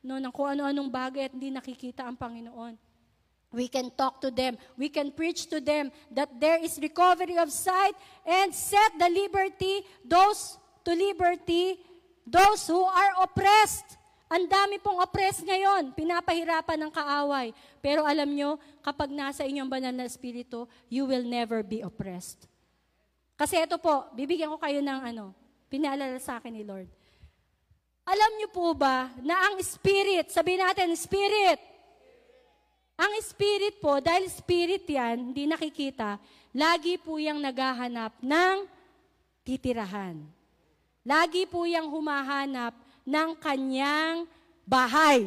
[0.00, 2.80] no, ng kung ano-anong bagay at hindi nakikita ang Panginoon.
[3.52, 4.56] We can talk to them.
[4.80, 7.92] We can preach to them that there is recovery of sight
[8.24, 11.78] and set the liberty those to liberty
[12.26, 13.98] those who are oppressed.
[14.32, 17.52] Ang dami pong oppressed ngayon, pinapahirapan ng kaaway.
[17.84, 22.48] Pero alam nyo, kapag nasa inyong banal na espiritu, you will never be oppressed.
[23.36, 25.36] Kasi ito po, bibigyan ko kayo ng ano,
[25.68, 26.88] pinaalala sa akin ni Lord.
[28.08, 31.60] Alam nyo po ba na ang spirit, sabihin natin, spirit,
[32.96, 36.16] ang spirit po, dahil spirit yan, hindi nakikita,
[36.56, 38.56] lagi po yung naghahanap ng
[39.44, 40.41] titirahan.
[41.02, 44.22] Lagi po yang humahanap ng kanyang
[44.62, 45.26] bahay.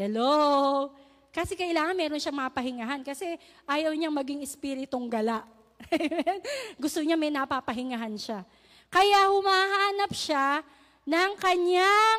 [0.00, 0.88] Hello?
[1.28, 3.36] Kasi kailangan meron siyang mapahingahan kasi
[3.68, 5.44] ayaw niyang maging espiritong gala.
[6.82, 8.40] Gusto niya may napapahingahan siya.
[8.88, 10.64] Kaya humahanap siya
[11.04, 12.18] ng kanyang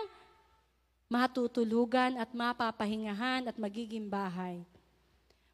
[1.09, 4.61] matutulugan at mapapahingahan at magiging bahay.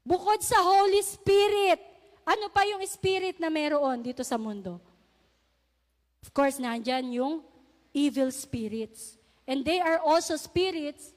[0.03, 1.79] Bukod sa Holy Spirit,
[2.27, 4.83] ano pa yung Spirit na meron dito sa mundo?
[6.23, 7.43] Of course, nandyan yung
[7.91, 9.19] evil spirits.
[9.43, 11.11] And they are also spirits.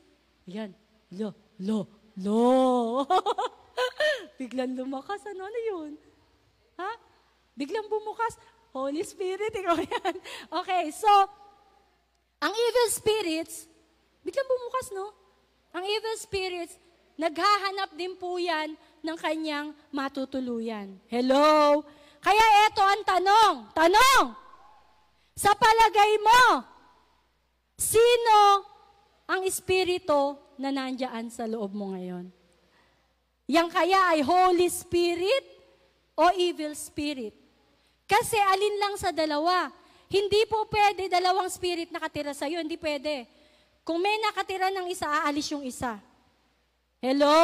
[0.50, 0.74] Ayan.
[1.14, 1.30] Lo,
[1.62, 1.86] lo,
[2.18, 3.06] lo.
[4.42, 5.22] Biglang lumakas.
[5.30, 5.90] Ano na yun?
[6.76, 6.90] Ha?
[7.54, 8.34] Biglang bumukas.
[8.74, 9.54] Holy Spirit.
[9.54, 10.14] Ikaw yan.
[10.50, 11.08] Okay, so,
[12.36, 13.64] ang evil spirits,
[14.20, 15.06] biglang bumukas, no?
[15.72, 16.76] Ang evil spirits,
[17.16, 21.00] naghahanap din po yan ng kanyang matutuluyan.
[21.08, 21.80] Hello?
[22.20, 23.54] Kaya eto ang tanong.
[23.72, 24.45] Tanong!
[25.36, 26.64] Sa palagay mo,
[27.76, 28.64] sino
[29.28, 32.32] ang espiritu na nandiyan sa loob mo ngayon?
[33.44, 35.44] Yang kaya ay Holy Spirit
[36.16, 37.36] o Evil Spirit?
[38.08, 39.68] Kasi alin lang sa dalawa.
[40.08, 43.26] Hindi po pwede dalawang spirit nakatira sa iyo, hindi pwede.
[43.82, 45.98] Kung may nakatira ng isa, aalis yung isa.
[47.02, 47.36] Hello?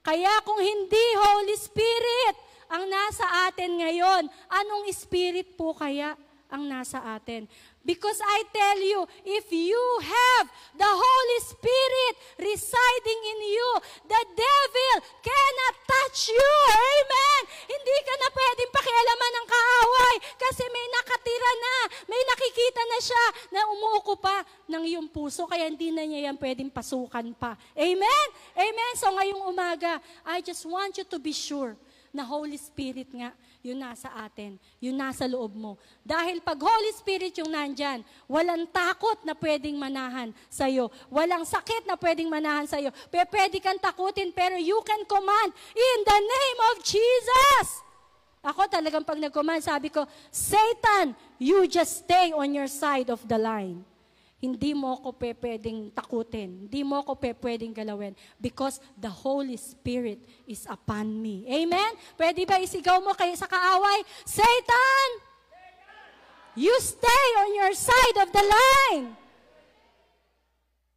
[0.00, 2.36] Kaya kung hindi Holy Spirit
[2.72, 6.16] ang nasa atin ngayon, anong spirit po kaya
[6.50, 7.46] ang nasa atin?
[7.80, 10.46] Because I tell you, if you have
[10.76, 13.70] the Holy Spirit residing in you,
[14.04, 14.94] the devil
[15.24, 16.52] cannot touch you.
[16.76, 17.42] Amen!
[17.72, 21.74] Hindi ka na pwedeng pakialaman ng kaaway kasi may nakatira na,
[22.04, 23.24] may nakikita na siya
[23.56, 27.56] na umuuko pa ng iyong puso kaya hindi na niya yan pwedeng pasukan pa.
[27.72, 28.26] Amen?
[28.52, 28.92] Amen?
[29.00, 31.72] So ngayong umaga, I just want you to be sure
[32.12, 33.30] na Holy Spirit nga,
[33.60, 35.76] yun nasa atin, yun nasa loob mo.
[36.00, 40.88] Dahil pag Holy Spirit yung nandyan, walang takot na pwedeng manahan sa'yo.
[41.12, 42.88] Walang sakit na pwedeng manahan sa'yo.
[43.10, 47.84] Pwede kang takutin, pero you can command in the name of Jesus.
[48.40, 53.36] Ako talagang pag nag-command, sabi ko, Satan, you just stay on your side of the
[53.36, 53.84] line.
[54.40, 56.64] Hindi mo ako pe pwedeng takutin.
[56.64, 58.16] Hindi mo ako pe pwedeng galawin.
[58.40, 61.44] Because the Holy Spirit is upon me.
[61.44, 61.92] Amen?
[62.16, 65.08] Pwede ba isigaw mo kay sa kaaway, Satan!
[66.56, 69.06] You stay on your side of the line.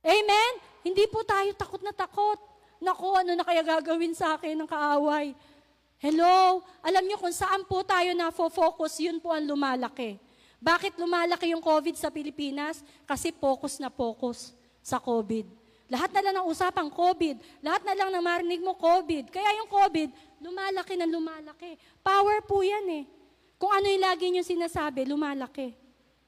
[0.07, 0.51] Amen?
[0.79, 2.39] Hindi po tayo takot na takot.
[2.79, 5.35] Naku, ano na kaya gagawin sa akin ng kaaway?
[5.99, 6.63] Hello?
[6.83, 10.19] Alam niyo kung saan po tayo na-focus, yun po ang lumalaki.
[10.63, 12.79] Bakit lumalaki yung COVID sa Pilipinas?
[13.03, 15.43] Kasi focus na focus sa COVID.
[15.91, 17.35] Lahat na lang ng usapang COVID.
[17.59, 19.27] Lahat na lang ng marinig mo COVID.
[19.27, 21.75] Kaya yung COVID, lumalaki na lumalaki.
[21.99, 23.03] Power po yan eh.
[23.59, 25.75] Kung ano yung lagi nyo sinasabi, lumalaki.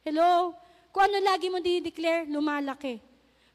[0.03, 0.51] Hello?
[0.91, 2.99] Kung ano lagi mo di-declare, lumalaki.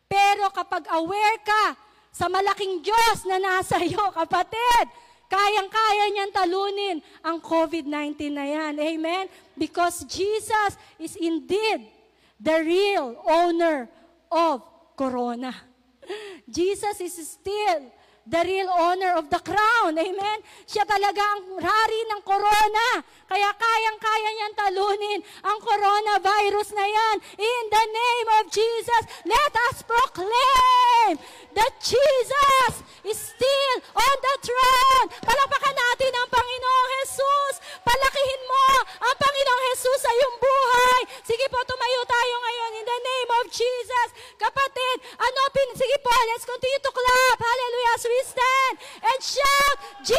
[0.09, 1.77] Pero kapag aware ka
[2.09, 4.89] sa malaking Diyos na nasa iyo, kapatid,
[5.31, 8.75] Kayang-kaya niyan talunin ang COVID-19 na yan.
[8.83, 9.31] Amen?
[9.55, 11.87] Because Jesus is indeed
[12.35, 13.87] the real owner
[14.27, 14.67] of
[14.99, 15.55] Corona.
[16.51, 17.95] Jesus is still
[18.27, 19.97] the real owner of the crown.
[19.97, 20.39] Amen?
[20.69, 22.89] Siya talaga ang hari ng corona.
[23.31, 27.17] Kaya kayang-kaya niyang talunin ang coronavirus na yan.
[27.39, 31.17] In the name of Jesus, let us proclaim
[31.57, 32.75] that Jesus
[33.07, 35.07] is still on the throne.
[35.25, 37.55] Palapakan natin ang Panginoong Jesus.
[37.81, 38.67] Palakihin mo
[39.01, 41.01] ang Panginoong Jesus sa iyong buhay.
[41.25, 44.09] Sige po, tumayo tayo ngayon in the name of Jesus.
[44.37, 45.69] Kapatid, ano pin...
[45.81, 47.39] Sige po, let's continue to clap.
[47.41, 47.97] Hallelujah.
[48.11, 48.75] We stand
[49.07, 50.19] and shout, Jesus!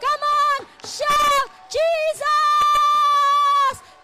[0.00, 2.24] Come on, shout, Jesus!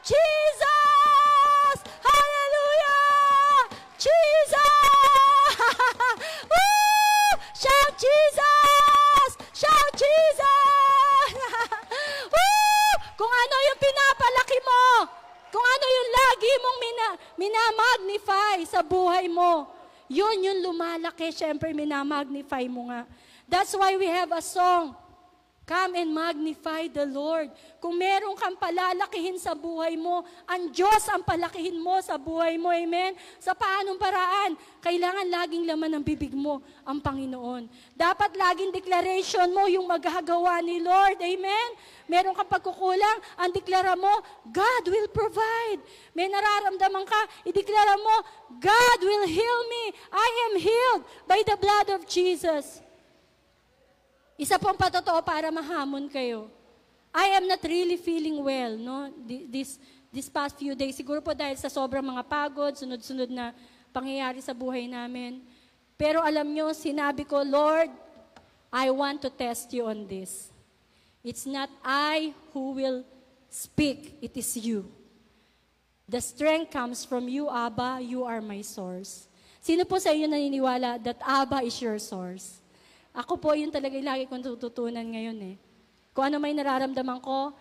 [0.04, 1.76] Jesus!
[2.04, 3.80] Hallelujah!
[3.96, 5.56] Jesus!
[6.52, 7.32] Woo!
[7.56, 9.30] Shout Jesus!
[9.56, 11.32] Shout Jesus!
[12.36, 12.92] Woo!
[13.16, 15.08] Kung ano yung pinapalaki mo,
[15.48, 17.08] kung ano yung lagi mong mina,
[17.40, 19.72] minamagnify sa buhay mo,
[20.08, 21.30] yun yung lumalaki.
[21.32, 23.04] Siyempre, minamagnify mo nga.
[23.48, 24.96] That's why we have a song.
[25.64, 27.48] Come and magnify the Lord.
[27.80, 32.68] Kung meron kang palalakihin sa buhay mo, ang Diyos ang palakihin mo sa buhay mo.
[32.68, 33.16] Amen?
[33.40, 34.60] Sa paanong paraan?
[34.84, 37.64] Kailangan laging laman ng bibig mo ang Panginoon.
[37.96, 41.16] Dapat laging declaration mo yung maghagawa ni Lord.
[41.24, 41.68] Amen?
[42.12, 44.20] Meron kang pagkukulang, ang deklara mo,
[44.52, 45.80] God will provide.
[46.12, 48.16] May nararamdaman ka, ideklara mo,
[48.60, 49.96] God will heal me.
[50.12, 52.83] I am healed by the blood of Jesus.
[54.34, 56.50] Isa pong patotoo para mahamon kayo.
[57.14, 59.06] I am not really feeling well, no?
[59.22, 59.78] This,
[60.10, 60.98] this past few days.
[60.98, 63.54] Siguro po dahil sa sobrang mga pagod, sunod-sunod na
[63.94, 65.38] pangyayari sa buhay namin.
[65.94, 67.94] Pero alam nyo, sinabi ko, Lord,
[68.74, 70.50] I want to test you on this.
[71.22, 73.06] It's not I who will
[73.46, 74.90] speak, it is you.
[76.10, 78.02] The strength comes from you, Abba.
[78.02, 79.30] You are my source.
[79.62, 82.63] Sino po sa inyo naniniwala that Abba is your source?
[83.14, 85.56] Ako po, yun talaga yung lagi kong tututunan ngayon eh.
[86.10, 87.54] Kung ano may nararamdaman ko,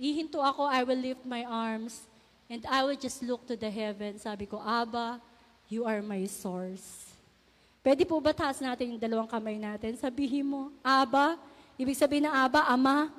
[0.00, 2.08] ihinto ako, I will lift my arms,
[2.48, 4.16] and I will just look to the heaven.
[4.16, 5.20] Sabi ko, Abba,
[5.68, 7.12] you are my source.
[7.84, 9.92] Pwede po ba taas natin yung dalawang kamay natin?
[10.00, 11.36] Sabihin mo, Abba,
[11.76, 13.12] ibig sabihin na Abba, Ama.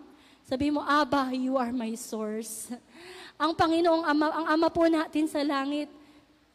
[0.50, 2.74] Sabihin mo, Abba, you are my source.
[3.42, 5.86] ang Panginoong Ama, ang Ama po natin sa langit,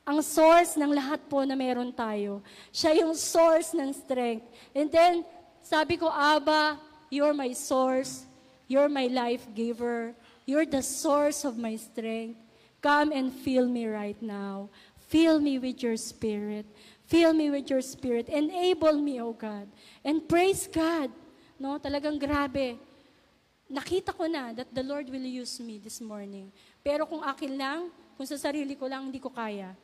[0.08, 2.40] ang source ng lahat po na meron tayo.
[2.72, 4.48] Siya yung source ng strength.
[4.72, 5.20] And then,
[5.60, 6.80] sabi ko, Abba,
[7.12, 8.24] you're my source.
[8.64, 10.16] You're my life giver.
[10.48, 12.40] You're the source of my strength.
[12.80, 14.72] Come and fill me right now.
[15.12, 16.64] Fill me with your spirit.
[17.04, 18.32] Fill me with your spirit.
[18.32, 19.68] Enable me, O God.
[20.00, 21.12] And praise God.
[21.60, 22.80] No, talagang grabe.
[23.68, 26.48] nakita ko na that the Lord will use me this morning.
[26.80, 27.80] Pero kung akin lang,
[28.16, 29.76] kung sa sarili ko lang, hindi ko kaya.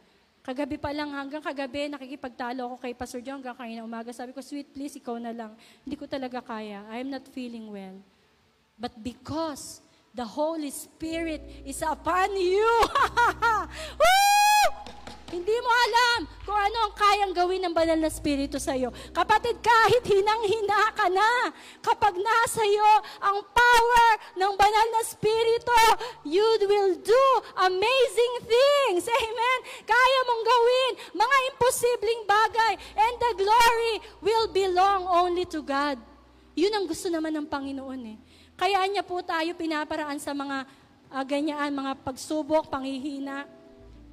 [0.45, 4.13] Kagabi pa lang, hanggang kagabi, nakikipagtalo ako kay Pastor John hanggang kanina umaga.
[4.13, 5.57] Sabi ko, sweet, please, ikaw na lang.
[5.81, 6.85] Hindi ko talaga kaya.
[6.93, 7.97] I am not feeling well.
[8.77, 9.81] But because
[10.13, 12.69] the Holy Spirit is upon you!
[15.35, 18.95] Hindi mo alam kung ano ang kayang gawin ng banal na spirito sa iyo.
[19.11, 21.51] Kapatid, kahit hinang-hina ka na,
[21.83, 25.75] kapag nasa iyo ang power ng banal na spirito,
[26.23, 27.25] you will do
[27.67, 29.11] amazing things.
[29.11, 29.59] Amen?
[29.83, 35.99] Kaya mong gawin mga imposibleng bagay and the glory will belong only to God.
[36.55, 38.17] Yun ang gusto naman ng Panginoon eh.
[38.55, 40.63] Kaya niya po tayo pinaparaan sa mga
[41.11, 43.51] uh, ganyan, mga pagsubok, panghihina,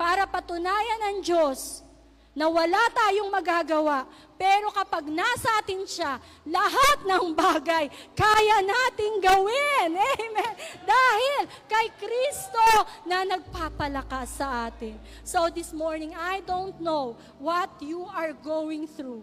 [0.02, 1.86] para patunayan ng Diyos
[2.34, 4.10] na wala tayong magagawa.
[4.34, 7.86] Pero kapag nasa atin siya, lahat ng bagay
[8.18, 9.94] kaya nating gawin.
[10.18, 10.54] Amen.
[10.82, 12.66] Dahil kay Kristo
[13.06, 14.98] na nagpapalakas sa atin.
[15.22, 19.22] So this morning, I don't know what you are going through.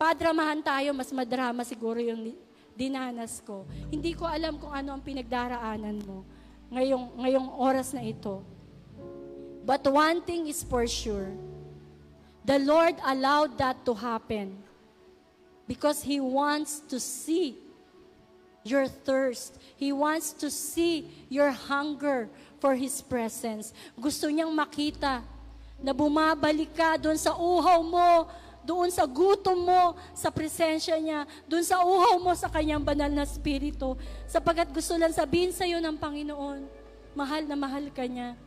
[0.00, 2.32] Padramahan tayo, mas madrama siguro yung
[2.72, 3.68] dinanas ko.
[3.92, 6.24] Hindi ko alam kung ano ang pinagdaraanan mo
[6.72, 8.40] ngayong, ngayong oras na ito.
[9.62, 11.30] But one thing is for sure.
[12.42, 14.58] The Lord allowed that to happen
[15.70, 17.54] because He wants to see
[18.66, 19.58] your thirst.
[19.78, 22.26] He wants to see your hunger
[22.58, 23.70] for His presence.
[23.94, 25.22] Gusto niyang makita
[25.78, 28.26] na bumabalik ka doon sa uhaw mo,
[28.62, 33.26] doon sa gutom mo, sa presensya niya, doon sa uhaw mo sa kanyang banal na
[33.26, 33.98] spirito,
[34.30, 36.62] sapagat gusto lang sabihin sa iyo ng Panginoon,
[37.14, 38.38] mahal na mahal ka niya.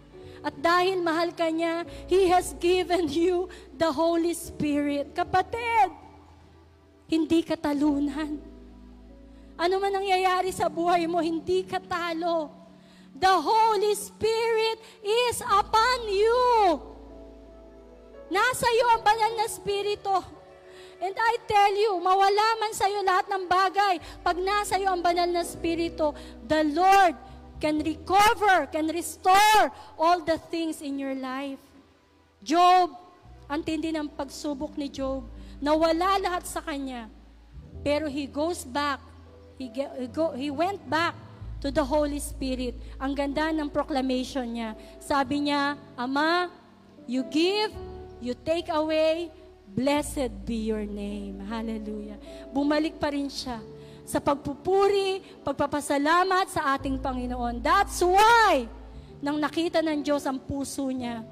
[0.46, 5.18] At dahil mahal ka niya, He has given you the Holy Spirit.
[5.18, 5.89] Kapatid,
[7.10, 8.38] hindi ka talunan.
[9.58, 12.54] Ano man nangyayari sa buhay mo, hindi ka talo.
[13.18, 16.46] The Holy Spirit is upon you.
[18.30, 20.14] Nasa iyo ang banal na Spirito.
[21.02, 25.02] And I tell you, mawala man sa iyo lahat ng bagay, pag nasa iyo ang
[25.02, 26.14] banal na Spirito,
[26.46, 27.16] the Lord
[27.66, 31.57] can recover, can restore all the things in your life.
[32.45, 32.93] Job,
[33.49, 35.26] ang tindi ng pagsubok ni Job,
[35.57, 37.09] nawala lahat sa kanya.
[37.82, 39.01] Pero he goes back,
[39.57, 39.74] he,
[40.13, 41.18] go, he went back
[41.57, 42.78] to the Holy Spirit.
[43.01, 44.78] Ang ganda ng proclamation niya.
[45.01, 46.53] Sabi niya, Ama,
[47.09, 47.74] you give,
[48.22, 49.34] you take away,
[49.74, 51.41] blessed be your name.
[51.41, 52.22] Hallelujah.
[52.53, 53.57] Bumalik pa rin siya
[54.06, 57.58] sa pagpupuri, pagpapasalamat sa ating Panginoon.
[57.60, 58.70] That's why,
[59.20, 61.26] nang nakita ng Diyos ang puso niya,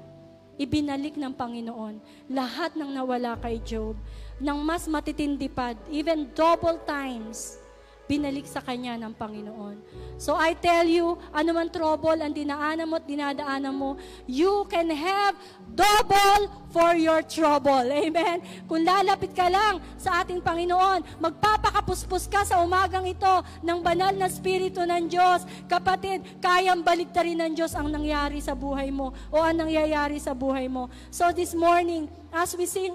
[0.58, 1.98] ibinalik ng Panginoon
[2.30, 3.94] lahat ng nawala kay Job,
[4.42, 7.58] ng mas matitindi pa, even double times,
[8.04, 9.80] binalik sa kanya ng Panginoon.
[10.20, 13.96] So I tell you, anuman trouble ang dinaanan mo at dinadaanan mo,
[14.28, 15.34] you can have
[15.72, 17.86] double for your trouble.
[17.86, 18.42] Amen?
[18.66, 24.26] Kung lalapit ka lang sa ating Panginoon, magpapakapuspos ka sa umagang ito ng banal na
[24.26, 25.46] Espiritu ng Diyos.
[25.70, 30.66] Kapatid, kayang baliktarin ng Diyos ang nangyari sa buhay mo o ang nangyayari sa buhay
[30.66, 30.90] mo.
[31.14, 32.90] So this morning, as we sing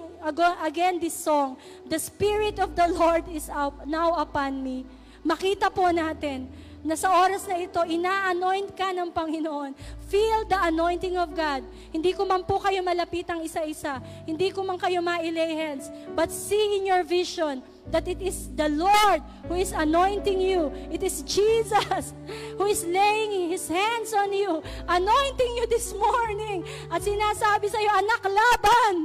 [0.67, 1.55] again this song,
[1.88, 3.47] the Spirit of the Lord is
[3.88, 4.84] now upon me
[5.23, 6.47] makita po natin
[6.80, 9.75] na sa oras na ito, ina-anoint ka ng Panginoon.
[10.07, 11.67] Feel the anointing of God.
[11.91, 13.99] Hindi ko man po kayo malapitang isa-isa.
[14.23, 15.91] Hindi ko man kayo ma-lay hands.
[16.15, 17.59] But see in your vision
[17.91, 19.19] that it is the Lord
[19.51, 20.71] who is anointing you.
[20.88, 22.15] It is Jesus
[22.57, 26.63] who is laying His hands on you, anointing you this morning.
[26.88, 28.95] At sinasabi sa iyo, anak, laban!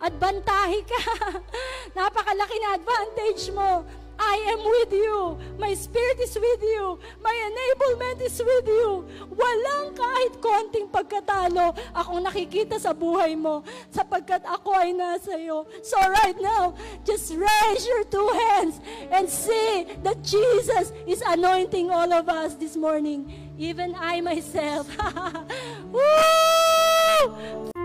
[0.00, 1.02] At ka.
[1.96, 3.84] Napakalaki na advantage mo
[4.20, 5.40] I am with you.
[5.56, 7.00] My spirit is with you.
[7.24, 9.08] My enablement is with you.
[9.32, 15.64] Walang kahit konting pagkatalo akong nakikita sa buhay mo sapagkat ako ay nasa iyo.
[15.80, 16.76] So right now,
[17.08, 22.76] just raise your two hands and see that Jesus is anointing all of us this
[22.76, 23.24] morning.
[23.56, 24.84] Even I myself.